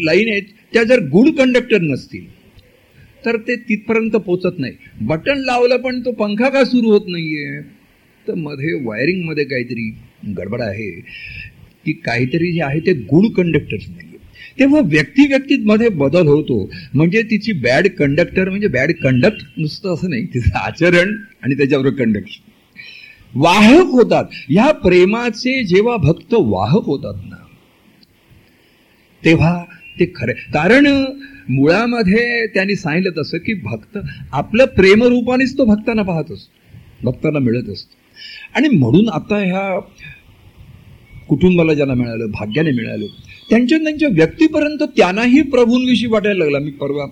[0.05, 2.25] लाईन आहेत त्या जर गुड कंडक्टर नसतील
[3.25, 4.73] तर ते तिथपर्यंत पोचत नाही.
[5.01, 7.59] बटन लावलं पण तो पंखा का सुरू होत नाहीये?
[8.27, 9.89] तर मध्ये वायरिंगमध्ये काहीतरी
[10.37, 10.89] गडबड आहे
[11.85, 14.13] की काहीतरी जे आहे ते गुड कंडक्टर्स नाही
[14.59, 16.69] तेव्हा व्यक्ती व्यक्तीत मध्ये बदल होतो.
[16.93, 22.51] म्हणजे तिची बॅड कंडक्टर म्हणजे बॅड कंडक्ट नुसतं असं नाही तिचं आचरण आणि त्याच्याबरोबर कंडक्शन
[23.35, 24.25] वाहक होतात.
[24.49, 27.35] ह्या प्रेमाचे जेव्हा भक्त वाहक होतात ना
[29.23, 29.63] तेव्हा
[29.99, 30.33] ते खरे.
[30.53, 30.87] कारण
[31.49, 33.97] मुळामध्ये त्यांनी सांगितलं तसं की भक्त
[34.31, 36.53] आपलं प्रेमरूपानेच तो भक्तांना पाहत असतो.
[37.03, 37.95] भक्तांना मिळत असतो.
[38.55, 39.79] आणि म्हणून आता ह्या
[41.27, 43.05] कुटुंबाला ज्यांना मिळालं भाग्याने मिळालं
[43.49, 46.59] त्यांच्या त्यांच्या व्यक्तीपर्यंत त्यांनाही प्रभूंविषयी वाटायला लागला.
[46.59, 47.05] मी परवा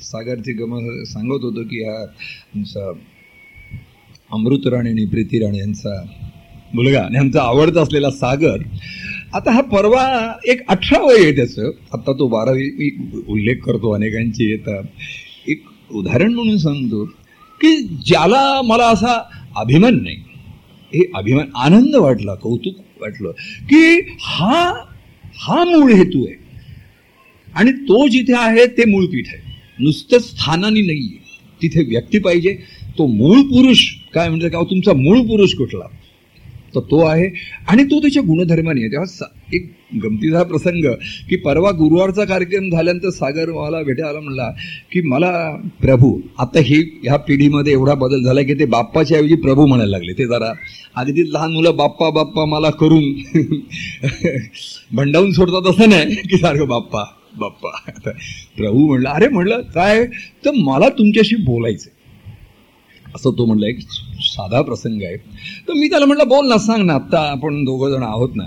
[0.00, 2.92] सागरचे गम सांगत होतो की हा
[4.30, 6.02] अमृत राणे आणि प्रीती राणे यांचा
[6.74, 8.62] मुलगा यांचा आवडता असलेला सागर.
[9.34, 10.02] आता हा परवा
[10.50, 12.90] एक अठरा वय आहे त्याचं आता तो बारावी मी
[13.28, 14.50] उल्लेख करतो अनेकांची.
[14.50, 17.04] येतात एक उदाहरण म्हणून सांगतो
[17.60, 17.76] की
[18.06, 19.18] ज्याला मला असा
[19.56, 20.16] अभिमान नाही
[20.92, 23.30] हे अभिमान आनंद वाटला कौतुक वाटलं
[23.70, 24.62] की हा
[25.40, 26.34] हा मूळ हेतू आहे.
[27.48, 29.46] आणि तो जिथे आहे ते मूळ पीठ आहे.
[29.78, 31.26] नुसतं स्थानाने नाही आहे
[31.60, 32.56] तिथे व्यक्ती पाहिजे
[32.98, 35.84] तो मूळ पुरुष काय म्हणजे का तुमचा मूळ पुरुष कुठला?
[36.74, 37.28] तर तो आहे.
[37.68, 38.90] आणि तो त्याच्या गुणधर्माने आहे.
[38.92, 39.70] तेव्हा एक
[40.02, 40.84] गमतीचा प्रसंग
[41.28, 44.50] की परवा गुरुवारचा कार्यक्रम झाल्यानंतर सागर मला भेटायला म्हणला
[44.92, 45.30] की मला
[45.80, 50.12] प्रभू आता ही ह्या पिढीमध्ये एवढा बदल झाला की ते बाप्पाच्या ऐवजी प्रभू म्हणायला लागले.
[50.12, 50.52] ते जरा
[50.96, 53.12] अगदी लहान मुलं बाप्पा बाप्पा मला करून
[54.94, 57.04] भंडावून सोडतात असं नाही की सारखं बाप्पा
[57.38, 57.70] बाप्पा.
[58.56, 60.04] प्रभू म्हणलं अरे म्हणलं काय?
[60.44, 61.90] तर मला तुमच्याशी बोलायचं
[63.14, 63.80] असं तो म्हणला एक
[64.20, 65.16] साधा प्रसंग आहे.
[65.68, 68.44] तर मी त्याला म्हटलं बोल ना सांग ना आत्ता आपण दोघं जण आहोत ना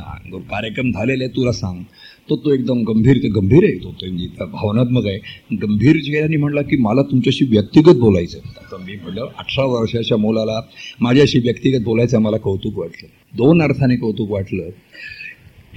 [0.51, 1.82] कार्यक्रम झालेले तुला सांग.
[2.30, 5.18] तो तो एकदम गंभीर ते गंभीर आहे तो म्हणजे भावनात्मक आहे.
[5.55, 10.59] गंभीर चेहऱ्याने म्हटलं की मला तुमच्याशी व्यक्तिगत बोलायचं आता मी म्हटलं अठरा वर्षाच्या मुलाला
[11.01, 13.07] माझ्याशी व्यक्तिगत बोलायचं मला कौतुक वाटलं.
[13.34, 14.70] दोन अर्थाने कौतुक वाटलं.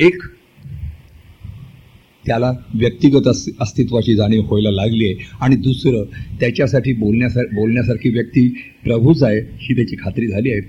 [0.00, 0.22] एक
[2.26, 3.28] त्याला व्यक्तिगत
[3.60, 5.14] अस्तित्वाची जाणीव व्हायला लागली आहे.
[5.40, 6.04] आणि दुसरं
[6.40, 8.48] त्याच्यासाठी बोलण्यासार बोलण्यासारखी व्यक्ती
[8.84, 10.60] प्रभूच आहे ही त्याची खात्री झाली आहे.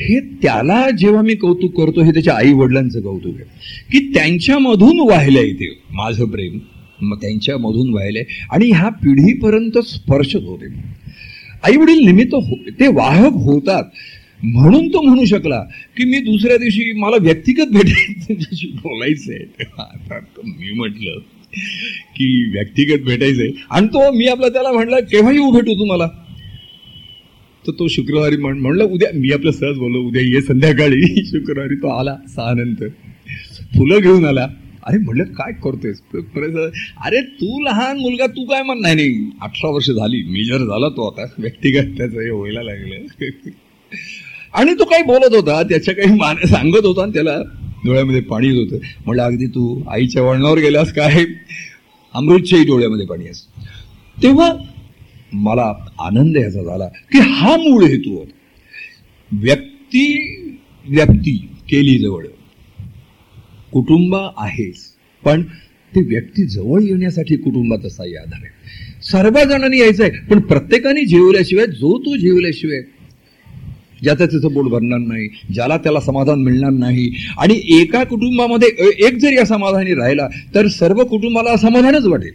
[0.00, 3.44] हे त्याला जेव्हा मी कौतुक करतो हे त्याच्या आई वडिलांचं कौतुक आहे.
[3.92, 5.78] की त्यांच्यामधून वाहिलंय ते.
[5.90, 6.58] माझं प्रेम
[7.00, 8.24] मग त्यांच्यामधून वाहिलंय.
[8.52, 10.98] आणि ह्या पिढीपर्यंत स्पर्शत होते.
[11.62, 13.84] आई वडील निमित्त हो ते वाहक होतात.
[14.42, 15.60] म्हणून तो म्हणू शकला
[15.96, 19.38] की मी दुसऱ्या दिवशी मला व्यक्तिगत भेटायचं बोलायचंय.
[20.44, 21.18] मी म्हटलं
[22.16, 23.50] की व्यक्तिगत भेटायचंय.
[23.70, 26.06] आणि तो मी आपला त्याला म्हणला केव्हा येऊ भेटू तुम्हाला?
[27.66, 31.24] तर तो शुक्रवारी म्हण म्हणलं उद्या मी आपलं सहज बोललो उद्या ये संध्याकाळी.
[31.24, 32.88] शुक्रवारी तो आला सहा नंतर.
[33.76, 34.46] फुलं घेऊन आला.
[34.86, 36.02] अरे म्हणलं काय करतोयस?
[37.04, 40.22] अरे तू लहान मुलगा तू काय म्हण नाही अठरा वर्ष झाली.
[40.22, 41.26] मी जर झाला तो आता.
[41.38, 42.94] व्यक्तिगत त्याचं हे व्हायला लागलं.
[44.58, 47.36] आणि तो काही बोलत होता त्याच्या काही मान सांगत होता आणि त्याला
[47.84, 48.84] डोळ्यामध्ये पाणी येत होतं.
[49.06, 51.24] म्हणलं अगदी तू आईच्या वळणावर गेलास काय
[52.14, 53.42] अमृतच्याही डोळ्यामध्ये पाणी अस
[54.16, 54.52] तेव्हा
[55.32, 58.30] मला आनंद याचा झाला की हा मूळ हेतू होता.
[59.30, 60.06] व्यक्ती
[60.86, 61.36] व्यक्ती
[61.70, 62.26] केली जवळ.
[63.72, 64.76] कुटुंब आहेच
[65.22, 65.42] पण
[65.92, 68.56] ते व्यक्ती जवळ येण्यासाठी कुटुंबाचा साह्य आधार आहे.
[69.02, 72.80] सर्वजणांनी यायचं आहे पण प्रत्येकाने जेवल्याशिवाय जो तो जेवल्याशिवाय
[74.02, 77.10] ज्याचं त्याचं बोट भरणार नाही ज्याला त्याला समाधान मिळणार नाही.
[77.38, 78.68] आणि एका कुटुंबामध्ये
[79.06, 82.32] एक जर या समाधानी राहिला तर सर्व कुटुंबाला समाधानच वाटेल.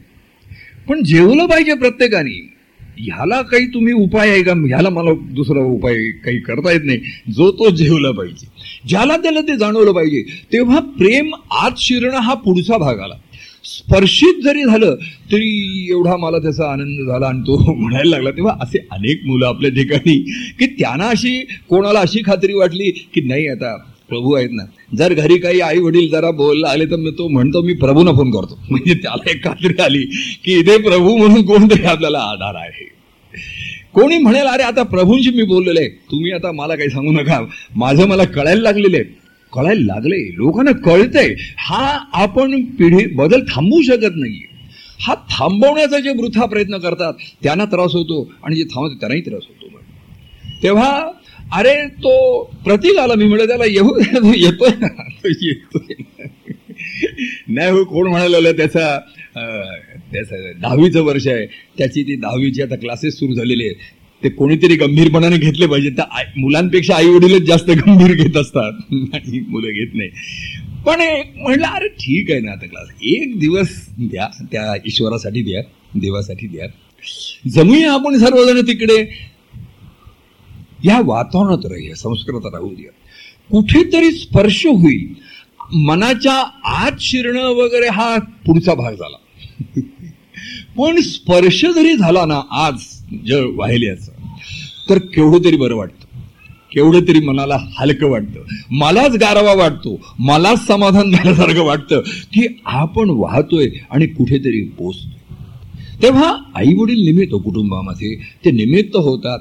[0.89, 2.53] पण जेवलं पाहिजे प्रत्येकाने.
[2.97, 4.53] ह्याला काही तुम्ही उपाय आहे का?
[4.53, 6.99] ह्याला मला दुसरा उपाय काही करता येत नाही.
[7.33, 8.47] जो तो जेवला पाहिजे.
[8.87, 10.23] ज्याला त्याला ते जाणवलं पाहिजे.
[10.53, 13.13] तेव्हा प्रेम आत शिरणं हा पुढचा भाग आला.
[13.65, 14.95] स्पर्शित जरी झालं
[15.31, 19.71] तरी एवढा मला त्याचा आनंद झाला आणि तो म्हणायला लागला तेव्हा असे अनेक मुलं आपल्या
[19.71, 20.19] ठिकाणी
[20.59, 21.39] की त्यांना अशी
[21.69, 23.75] कोणाला अशी खात्री वाटली की नाही आता
[24.09, 24.63] प्रभू आहेत ना.
[24.97, 28.31] जर घरी काही आई वडील जरा बोलला आले तर मी तो म्हणतो मी प्रभूना फोन
[28.31, 28.59] करतो.
[28.69, 30.03] म्हणजे त्याला एक खात्री आली
[30.45, 32.85] की इथे प्रभू म्हणून कोणतरी आपल्याला आधार आहे.
[33.93, 35.89] कोणी म्हणेल अरे आता प्रभूंशी मी बोललेलो आहे.
[35.89, 37.41] तुम्ही आता मला काही सांगू नका.
[37.75, 39.22] माझं मला कळायला लागलेलं आहे.
[39.53, 40.17] कळायला लागले.
[40.35, 41.85] लोकांना कळतंय हा
[42.21, 44.51] आपण पिढी बदल थांबवू शकत नाहीये.
[44.99, 49.61] हा थांबवण्याचा जे वृथा प्रयत्न करतात त्यांना त्रास होतो आणि जे थांबवतो त्यांनाही त्रास होतो.
[50.63, 50.91] तेव्हा
[51.53, 51.73] अरे
[52.03, 53.89] तो प्रतीक आला मी म्हणलं त्याला येऊ
[54.35, 54.69] येतोय
[55.41, 56.03] येतोय
[57.47, 58.97] नाही हो कोण म्हणायला त्याचा
[60.13, 61.45] त्याचं दहावीचं वर्ष आहे.
[61.77, 63.75] त्याची ती दहावीची आता क्लासेस सुरू झालेले आहेत.
[64.23, 65.89] ते कोणीतरी गंभीरपणाने घेतले पाहिजे.
[65.89, 66.03] तर
[66.37, 68.73] मुलांपेक्षा आई वडीलच जास्त गंभीर घेत असतात.
[68.93, 70.09] आणि मुलं घेत नाही.
[70.85, 71.01] पण
[71.41, 75.61] म्हणलं अरे ठीक आहे ना आता क्लास एक दिवस द्या त्या ईश्वरासाठी द्या
[75.95, 76.67] देवासाठी द्या.
[77.49, 79.29] जमूया आपण सर्वजण तिकडे?
[80.85, 82.91] या वातावरणात राहूया संस्कृत राहू द्या.
[83.51, 85.13] कुठेतरी स्पर्श होईल.
[85.73, 86.33] मनाच्या
[86.65, 89.17] आत शिरणं वगैरे हा पुढचा भाग झाला.
[90.77, 92.73] पण स्पर्श जरी झाला ना आज
[93.27, 94.11] जळ वाहिल्याचं
[94.89, 96.03] तर केवढं तरी बरं वाटतं.
[96.71, 98.39] केवढं तरी मनाला हलकं वाटतं.
[98.71, 100.01] मलाच गारवा वाटतो.
[100.19, 105.11] मलाच समाधान झाल्यासारखं वाटतं की आपण वाहतोय आणि कुठेतरी पोचतोय.
[106.01, 108.15] तेव्हा आई वडील निमित्त कुटुंबामध्ये
[108.45, 109.39] ते निमित्त होतात.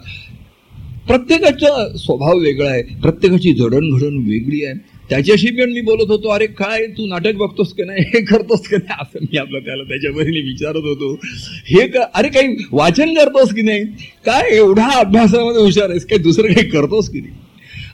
[1.06, 2.82] प्रत्येकाचा स्वभाव वेगळा आहे.
[2.82, 4.91] प्रत्येकाची जडणघडण वेगळी आहे.
[5.10, 8.02] त्याच्याशी पण मी बोलत होतो अरे काय तू नाटक बघतोस का नाही?
[8.02, 8.96] हे करतोस का नाही?
[9.00, 11.20] असं मी आपलं त्याला त्याच्यावर विचारत होतो.
[11.66, 13.84] हे का अरे काही वाचन करतोस की नाही?
[14.24, 16.06] काय एवढा अभ्यासामध्ये हुशार आहेस?
[16.06, 17.32] काय दुसरं काही करतोस की नाही?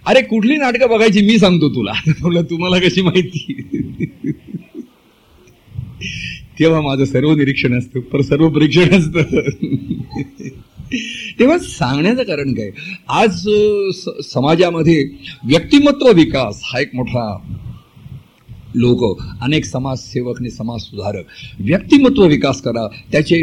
[0.06, 1.92] अरे कुठली नाटकं बघायची मी सांगतो तुला.
[2.50, 3.62] तुम्हाला कशी माहिती?
[6.61, 9.20] तेव्हा माझं सर्व निरीक्षण असतं पर सर्व परीक्षण असतं.
[10.93, 12.70] तेव्हा सांगण्याचं कारण काय?
[13.09, 13.49] आज
[14.24, 15.03] समाजामध्ये
[15.47, 17.26] व्यक्तिमत्व विकास हा एक मोठा
[18.76, 22.86] लोक अनेक समाजसेवक आणि समाज सुधारक व्यक्तिमत्व विकास करा.
[23.12, 23.43] त्याचे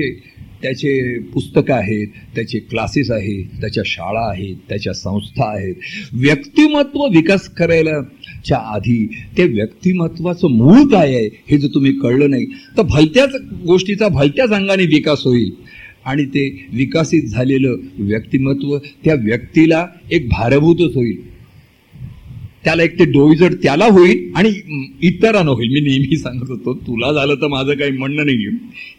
[0.62, 5.76] त्याचे पुस्तकं आहेत त्याचे क्लासेस आहेत त्याच्या शाळा आहेत त्याच्या संस्था आहेत.
[6.14, 8.02] व्यक्तिमत्व विकास करायला
[8.46, 9.06] च्या आधी
[9.38, 12.46] ते व्यक्तिमत्वाचं मूळ काय आहे हे जर तुम्ही कळलं नाही
[12.78, 13.36] तर भलत्याच
[13.66, 15.52] गोष्टीचा भलत्याच अंगाने विकास होईल.
[16.06, 21.16] आणि ते विकसित झालेलं व्यक्तिमत्व त्या व्यक्तीला एक भारभूतच होईल.
[22.66, 24.52] त्याला एक ते डोईजड त्याला होईल आणि
[25.08, 25.72] इतरांना होईल.
[25.72, 28.48] मी नेहमी सांगत होतो तुला झालं तर माझं काही म्हणणं नाही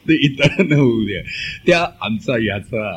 [0.08, 1.22] ते इतरांना होऊ द्या.
[1.66, 2.90] त्या आमचा याचा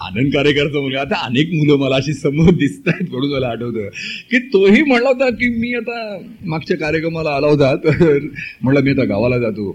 [0.00, 3.88] आनंद कार्यकर्ता मुलगा आता अनेक मुलं मला अशी समोर दिसत आहेत म्हणून मला आठवतं
[4.30, 5.98] की तोही म्हणला होता की मी आता
[6.44, 8.18] मागच्या कार्यक्रमाला आला होता तर
[8.62, 9.70] म्हणलं मी आता गावाला जातो.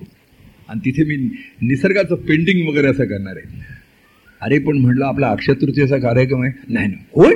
[0.70, 1.16] आणि तिथे मी
[1.62, 3.62] निसर्गाचं पेंटिंग वगैरे असं करणार आहे.
[4.42, 6.52] अरे पण म्हटलं आपला अक्षतृतीचा कार्यक्रम आहे.
[6.70, 7.34] नाही ना होय?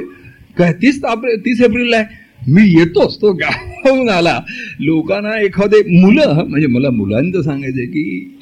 [0.57, 1.01] काय तीस
[1.45, 2.19] तीस एप्रिलला आहे?
[2.47, 4.39] मी येतोच तो गावाहून आला.
[4.79, 8.37] लोकांना एखादे मुलं म्हणजे मला मुलांचं सांगायचं की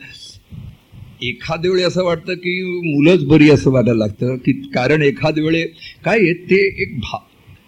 [1.22, 4.36] एखाद्या वेळी असं वाटतं की मुलंच बरी असं वाटायला लागतं.
[4.36, 5.64] की कारण एखाद्या वेळे
[6.06, 7.18] काय आहे ते एक भा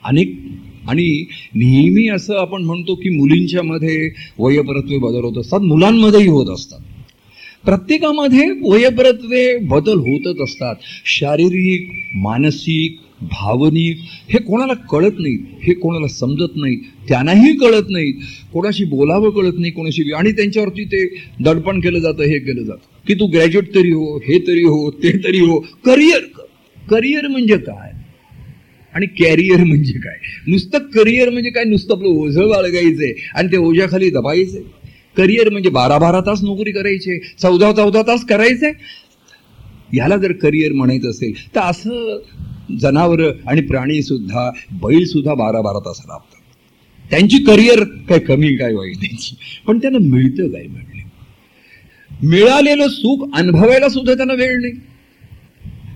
[0.03, 0.35] अनेक
[0.87, 4.09] आणि नेहमी असं आपण म्हणतो की मुलींच्या मध्ये
[4.39, 6.79] वयपरत्वे बदल होत असतात मुलांमध्येही होत असतात.
[7.65, 10.75] प्रत्येकामध्ये वयप्रत्वे बदल होतच असतात.
[11.05, 13.97] शारीरिक मानसिक भावनिक
[14.29, 16.75] हे कोणाला कळत नाही हे कोणाला समजत नाही
[17.09, 18.11] त्यांनाही कळत नाही.
[18.53, 21.05] कोणाशी बोलावं कळत नाही कोणाशी आणि त्यांच्यावरती ते
[21.43, 22.85] दडपण केलं जातं हे केलं जातं.
[23.07, 25.59] की तू ग्रॅज्युएट तरी हो हे तरी हो ते तरी हो.
[25.85, 26.21] करिअर
[26.89, 27.91] करिअर म्हणजे काय?
[28.93, 30.17] आणि कॅरियर म्हणजे काय?
[30.47, 31.63] नुसतं करिअर म्हणजे काय?
[31.63, 34.61] नुसतं आपलं ओझं बाळगायचंय आणि ते ओझ्याखाली दबायचंय.
[35.15, 38.71] करिअर म्हणजे बारा बारा तास नोकरी करायची चौदा चौदा तास करायचंय
[39.93, 42.17] ह्याला जर करिअर म्हणायचं असेल तर असं
[42.79, 46.39] जनावर आणि प्राणी सुद्धा बैल सुद्धा बारा बारा तास राबतात
[47.11, 49.35] त्यांची करिअर काय कमी काय वाईट त्यांची
[49.67, 50.99] पण त्यांना मिळतं काय म्हणले
[52.27, 54.73] मिळालेलं सुख अनुभवायला सुद्धा त्यांना वेळ नाही.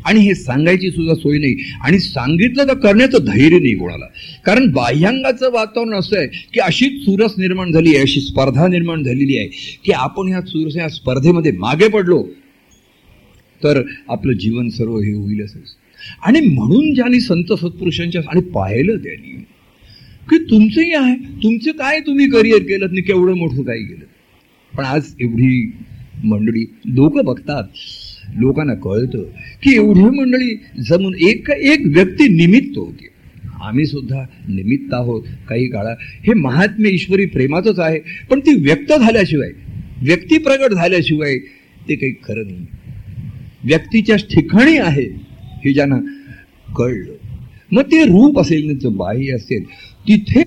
[0.05, 1.55] आणि हे सांगायची सुद्धा सोय नाही.
[1.83, 4.05] आणि सांगितलं तर करण्याचं धैर्य नाही कोणाला.
[4.45, 9.37] कारण बाह्यांगाचं वातावरण असं आहे की अशी चुरस निर्माण झाली आहे अशी स्पर्धा निर्माण झालेली
[9.37, 9.47] आहे
[9.85, 12.23] की आपण ह्या चुरस या स्पर्धेमध्ये मागे पडलो
[13.61, 15.59] तर आपलं जीवन सर्व हे होईल असं
[16.23, 19.43] आणि म्हणून ज्यांनी संत सत्पुरुषांच्या आणि पाहिलं त्यांनी
[20.29, 24.05] की तुमचंही आहे तुमचं काय तुम्ही करिअर केलं नाही केवढं मोठं काय केलं
[24.73, 25.71] पण आज एवढी
[26.23, 27.63] मंडळी लोक बघतात
[28.33, 29.23] लोकांना कळतं
[29.63, 33.07] की एवढी मंडळी जमून एक एक व्यक्ती निमित्त होती.
[33.61, 35.93] आम्ही सुद्धा निमित्त आहोत काही काळा.
[35.99, 37.99] हे महात्म्य ईश्वरी प्रेमातच आहे
[38.29, 39.51] पण ती व्यक्त झाल्याशिवाय
[40.01, 41.37] व्यक्ती प्रगट झाल्याशिवाय
[41.89, 42.65] ते काही खरं नाही.
[43.63, 45.07] व्यक्तीच्या ठिकाणी आहे
[45.65, 45.97] हे ज्यांना
[46.77, 47.13] कळलं.
[47.71, 49.63] मग ते रूप असेल त्यांचं बाह्य असेल
[50.07, 50.43] तिथे